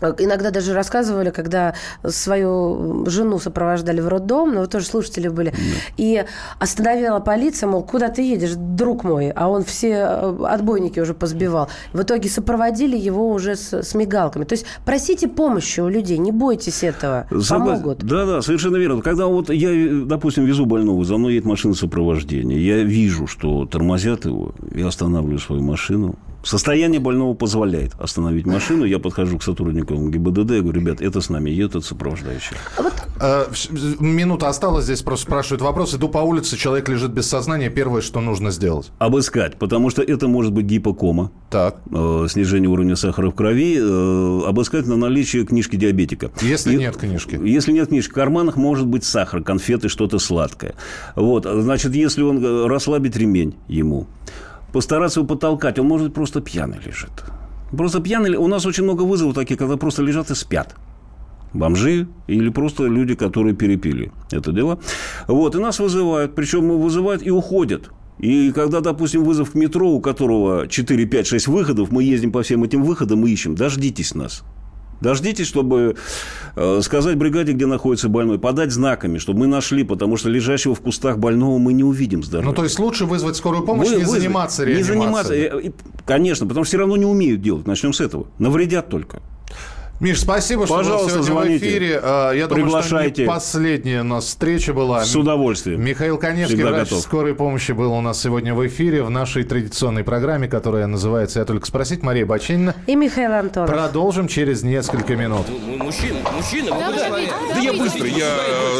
Иногда 0.00 0.50
даже 0.50 0.74
рассказывали, 0.74 1.30
когда 1.30 1.74
свою 2.04 3.06
жену 3.06 3.38
сопровождали 3.38 4.00
в 4.00 4.08
роддом, 4.08 4.54
но 4.54 4.60
вы 4.60 4.66
тоже 4.66 4.86
слушатели 4.86 5.28
были, 5.28 5.54
и 5.96 6.24
остановила 6.58 7.20
полиция, 7.20 7.66
мол, 7.68 7.82
куда 7.82 8.10
ты 8.10 8.22
едешь, 8.22 8.52
друг 8.56 9.04
мой, 9.04 9.30
а 9.30 9.48
он 9.48 9.64
все 9.64 10.06
э, 10.06 10.44
отбойники 10.48 11.00
уже 11.00 11.14
позбивал. 11.14 11.68
В 11.94 12.02
итоге 12.02 12.28
сопроводили 12.28 12.96
его 12.96 13.30
уже 13.30 13.56
с, 13.56 13.72
с 13.72 13.94
мигалками. 13.94 14.44
То 14.44 14.52
есть 14.52 14.66
просите 14.84 15.28
помощи 15.28 15.80
у 15.80 15.88
людей, 15.88 16.18
не 16.18 16.32
бойтесь 16.32 16.84
этого, 16.84 17.26
Согласен. 17.30 17.56
помогут. 17.56 18.04
Да, 18.04 18.26
да, 18.26 18.42
совершенно 18.42 18.76
верно. 18.76 19.00
Когда 19.00 19.26
вот 19.26 19.48
я, 19.48 19.70
допустим, 20.04 20.44
везу 20.44 20.66
больного, 20.66 21.04
за 21.04 21.16
мной 21.16 21.34
едет 21.34 21.46
машина 21.46 21.74
сопровождения, 21.74 22.58
я 22.58 22.82
вижу, 22.82 23.26
что 23.26 23.64
тормозят 23.64 24.26
его, 24.26 24.54
я 24.74 24.88
останавливаю 24.88 25.38
свою 25.38 25.62
машину. 25.62 26.16
Состояние 26.46 27.00
больного 27.00 27.34
позволяет 27.34 27.92
остановить 27.98 28.46
машину. 28.46 28.84
Я 28.84 29.00
подхожу 29.00 29.36
к 29.38 29.42
сотрудникам 29.42 30.12
ГИБДД 30.12 30.50
и 30.52 30.60
говорю, 30.60 30.80
ребят, 30.80 31.00
это 31.00 31.20
с 31.20 31.28
нами 31.28 31.50
едет 31.50 31.70
этот 31.70 31.84
сопровождающий. 31.86 32.54
Э, 33.20 33.46
вс- 33.50 33.96
Минута 34.00 34.48
осталась, 34.48 34.84
здесь 34.84 35.02
просто 35.02 35.26
спрашивают 35.26 35.60
вопрос. 35.62 35.94
Иду 35.96 36.08
по 36.08 36.18
улице, 36.18 36.56
человек 36.56 36.88
лежит 36.88 37.10
без 37.10 37.26
сознания. 37.28 37.68
Первое, 37.68 38.00
что 38.00 38.20
нужно 38.20 38.52
сделать? 38.52 38.92
Обыскать, 38.98 39.56
потому 39.58 39.90
что 39.90 40.02
это 40.02 40.28
может 40.28 40.52
быть 40.52 40.66
гипокома, 40.66 41.32
Так. 41.50 41.78
э, 41.92 42.26
снижение 42.28 42.68
уровня 42.70 42.94
сахара 42.94 43.30
в 43.30 43.34
крови, 43.34 43.78
э, 43.80 44.48
обыскать 44.48 44.86
на 44.86 44.96
наличие 44.96 45.44
книжки 45.46 45.74
диабетика. 45.74 46.30
Если 46.42 46.74
И- 46.74 46.78
нет 46.78 46.96
книжки. 46.96 47.40
Если 47.42 47.72
нет 47.72 47.88
книжки, 47.88 48.10
в 48.12 48.14
карманах 48.14 48.54
может 48.56 48.86
быть 48.86 49.02
сахар, 49.02 49.42
конфеты, 49.42 49.88
что-то 49.88 50.20
сладкое. 50.20 50.74
Вот, 51.16 51.44
значит, 51.44 51.92
если 51.96 52.22
он 52.22 52.44
э, 52.44 52.66
расслабить 52.68 53.16
ремень 53.16 53.56
ему, 53.66 54.06
постараться 54.72 55.20
его 55.20 55.26
потолкать, 55.26 55.78
он 55.78 55.86
может 55.86 56.14
просто 56.14 56.40
пьяный 56.40 56.78
лежит. 56.84 57.24
Просто 57.70 58.00
пьяный. 58.00 58.36
У 58.36 58.46
нас 58.46 58.66
очень 58.66 58.84
много 58.84 59.02
вызовов 59.02 59.34
таких, 59.34 59.58
когда 59.58 59.76
просто 59.76 60.02
лежат 60.02 60.30
и 60.30 60.34
спят. 60.34 60.76
Бомжи 61.52 62.06
или 62.26 62.48
просто 62.50 62.84
люди, 62.84 63.14
которые 63.14 63.54
перепили 63.54 64.12
это 64.30 64.52
дело. 64.52 64.78
Вот, 65.26 65.54
и 65.54 65.58
нас 65.58 65.78
вызывают. 65.78 66.34
Причем 66.34 66.68
вызывают 66.80 67.26
и 67.26 67.30
уходят. 67.30 67.90
И 68.18 68.50
когда, 68.52 68.80
допустим, 68.80 69.24
вызов 69.24 69.50
к 69.50 69.54
метро, 69.54 69.90
у 69.90 70.00
которого 70.00 70.68
4, 70.68 71.06
5, 71.06 71.26
6 71.26 71.48
выходов, 71.48 71.90
мы 71.90 72.02
ездим 72.02 72.32
по 72.32 72.42
всем 72.42 72.64
этим 72.64 72.82
выходам 72.82 73.26
и 73.26 73.30
ищем. 73.30 73.54
Дождитесь 73.54 74.14
нас. 74.14 74.42
Дождитесь, 75.00 75.46
чтобы 75.46 75.96
э, 76.56 76.80
сказать 76.82 77.16
бригаде, 77.16 77.52
где 77.52 77.66
находится 77.66 78.08
больной, 78.08 78.38
подать 78.38 78.72
знаками, 78.72 79.18
чтобы 79.18 79.40
мы 79.40 79.46
нашли, 79.46 79.84
потому 79.84 80.16
что 80.16 80.28
лежащего 80.30 80.74
в 80.74 80.80
кустах 80.80 81.18
больного 81.18 81.58
мы 81.58 81.72
не 81.72 81.84
увидим 81.84 82.22
с 82.22 82.28
дороги. 82.28 82.46
Ну, 82.46 82.52
то 82.54 82.64
есть 82.64 82.78
лучше 82.78 83.04
вызвать 83.04 83.36
скорую 83.36 83.64
помощь, 83.64 83.88
Вы- 83.88 83.96
не 83.96 84.04
вы- 84.04 84.18
заниматься 84.20 84.64
Не 84.64 84.82
заниматься. 84.82 85.34
реанимацией. 85.34 85.68
э, 85.70 85.72
Конечно, 86.06 86.46
потому 86.46 86.64
что 86.64 86.68
все 86.70 86.78
равно 86.78 86.96
не 86.96 87.04
умеют 87.04 87.42
делать. 87.42 87.66
Начнем 87.66 87.92
с 87.92 88.00
этого. 88.00 88.26
Навредят 88.38 88.88
только. 88.88 89.20
Миш, 89.98 90.20
спасибо, 90.20 90.66
что 90.66 90.76
Пожалуйста, 90.76 91.16
был 91.16 91.24
сегодня 91.24 91.42
звоните. 91.46 91.64
в 91.64 91.68
эфире. 91.68 92.00
Э, 92.02 92.32
Я 92.36 92.46
думаю, 92.48 92.48
что 92.48 92.54
Приглашайте. 92.80 93.22
не 93.22 93.28
последняя 93.28 94.00
у 94.02 94.04
нас 94.04 94.26
встреча 94.26 94.74
была. 94.74 95.02
С 95.06 95.16
удовольствием. 95.16 95.82
Михаил 95.82 96.18
Коневский, 96.18 96.56
Всегда 96.56 96.70
врач 96.72 96.90
готов. 96.90 97.02
скорой 97.02 97.34
помощи, 97.34 97.72
был 97.72 97.94
у 97.94 98.00
нас 98.02 98.20
сегодня 98.20 98.52
в 98.54 98.66
эфире 98.66 99.02
в 99.02 99.08
нашей 99.08 99.44
традиционной 99.44 100.04
программе, 100.04 100.48
которая 100.48 100.86
называется 100.86 101.38
«Я 101.38 101.46
только 101.46 101.66
спросить». 101.66 102.02
Мария 102.02 102.26
Бачинина. 102.26 102.74
И 102.86 102.94
Михаил 102.94 103.32
Антонов. 103.32 103.70
Продолжим 103.70 104.28
через 104.28 104.62
несколько 104.62 105.16
минут. 105.16 105.46
М- 105.48 105.78
Мужчина, 105.78 106.18
мужчина, 106.36 106.74
вы 106.74 106.80
Да, 106.80 106.86
куда? 106.92 107.54
Да 107.54 107.60
я 107.60 107.72
быстро, 107.72 108.06
я, 108.06 108.28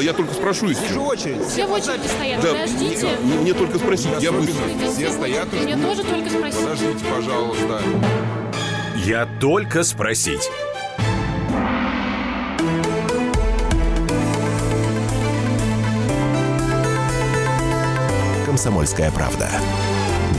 я 0.02 0.12
только 0.12 0.34
спрошу 0.34 0.66
все. 0.74 0.98
очередь. 1.00 1.42
Все 1.48 1.66
в 1.66 1.72
очереди 1.72 2.08
стоят, 2.08 2.42
Да, 2.42 2.48
подождите. 2.52 3.08
мне, 3.22 3.34
мне 3.38 3.54
только 3.54 3.78
спросить, 3.78 4.10
я 4.20 4.32
быстро. 4.32 4.54
Все 4.94 5.10
стоят 5.10 5.48
Мне 5.50 5.76
тоже 5.78 6.02
только 6.04 6.28
спросить. 6.28 6.60
Подождите, 6.60 7.04
пожалуйста. 7.14 7.80
Я 9.06 9.26
только 9.40 9.82
спросить. 9.82 10.50
Комсомольская 18.56 19.10
правда. 19.10 19.50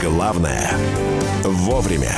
Главное– 0.02 0.72
вовремя. 1.44 2.10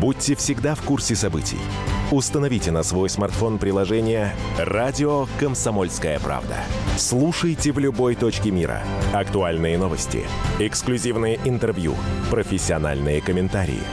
Будьте 0.00 0.34
всегда 0.34 0.74
в 0.74 0.82
курсе 0.82 1.14
событий. 1.14 1.60
Установите 2.10 2.72
на 2.72 2.82
свой 2.82 3.08
смартфон 3.08 3.58
приложение 3.58 4.34
«Радио 4.58 5.28
Комсомольская 5.38 6.18
правда». 6.18 6.56
Слушайте 6.96 7.70
в 7.70 7.78
любой 7.78 8.16
точке 8.16 8.50
мира. 8.50 8.82
Актуальные 9.12 9.78
новости, 9.78 10.24
эксклюзивные 10.58 11.38
интервью, 11.44 11.94
профессиональные 12.28 13.20
комментарии. 13.20 13.84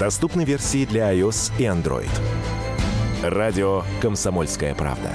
Доступны 0.00 0.42
версии 0.42 0.84
для 0.84 1.14
iOS 1.14 1.52
и 1.60 1.62
Android. 1.62 2.10
«Радио 3.22 3.84
Комсомольская 4.02 4.74
правда». 4.74 5.12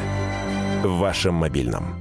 В 0.84 0.98
вашем 0.98 1.36
мобильном. 1.36 2.01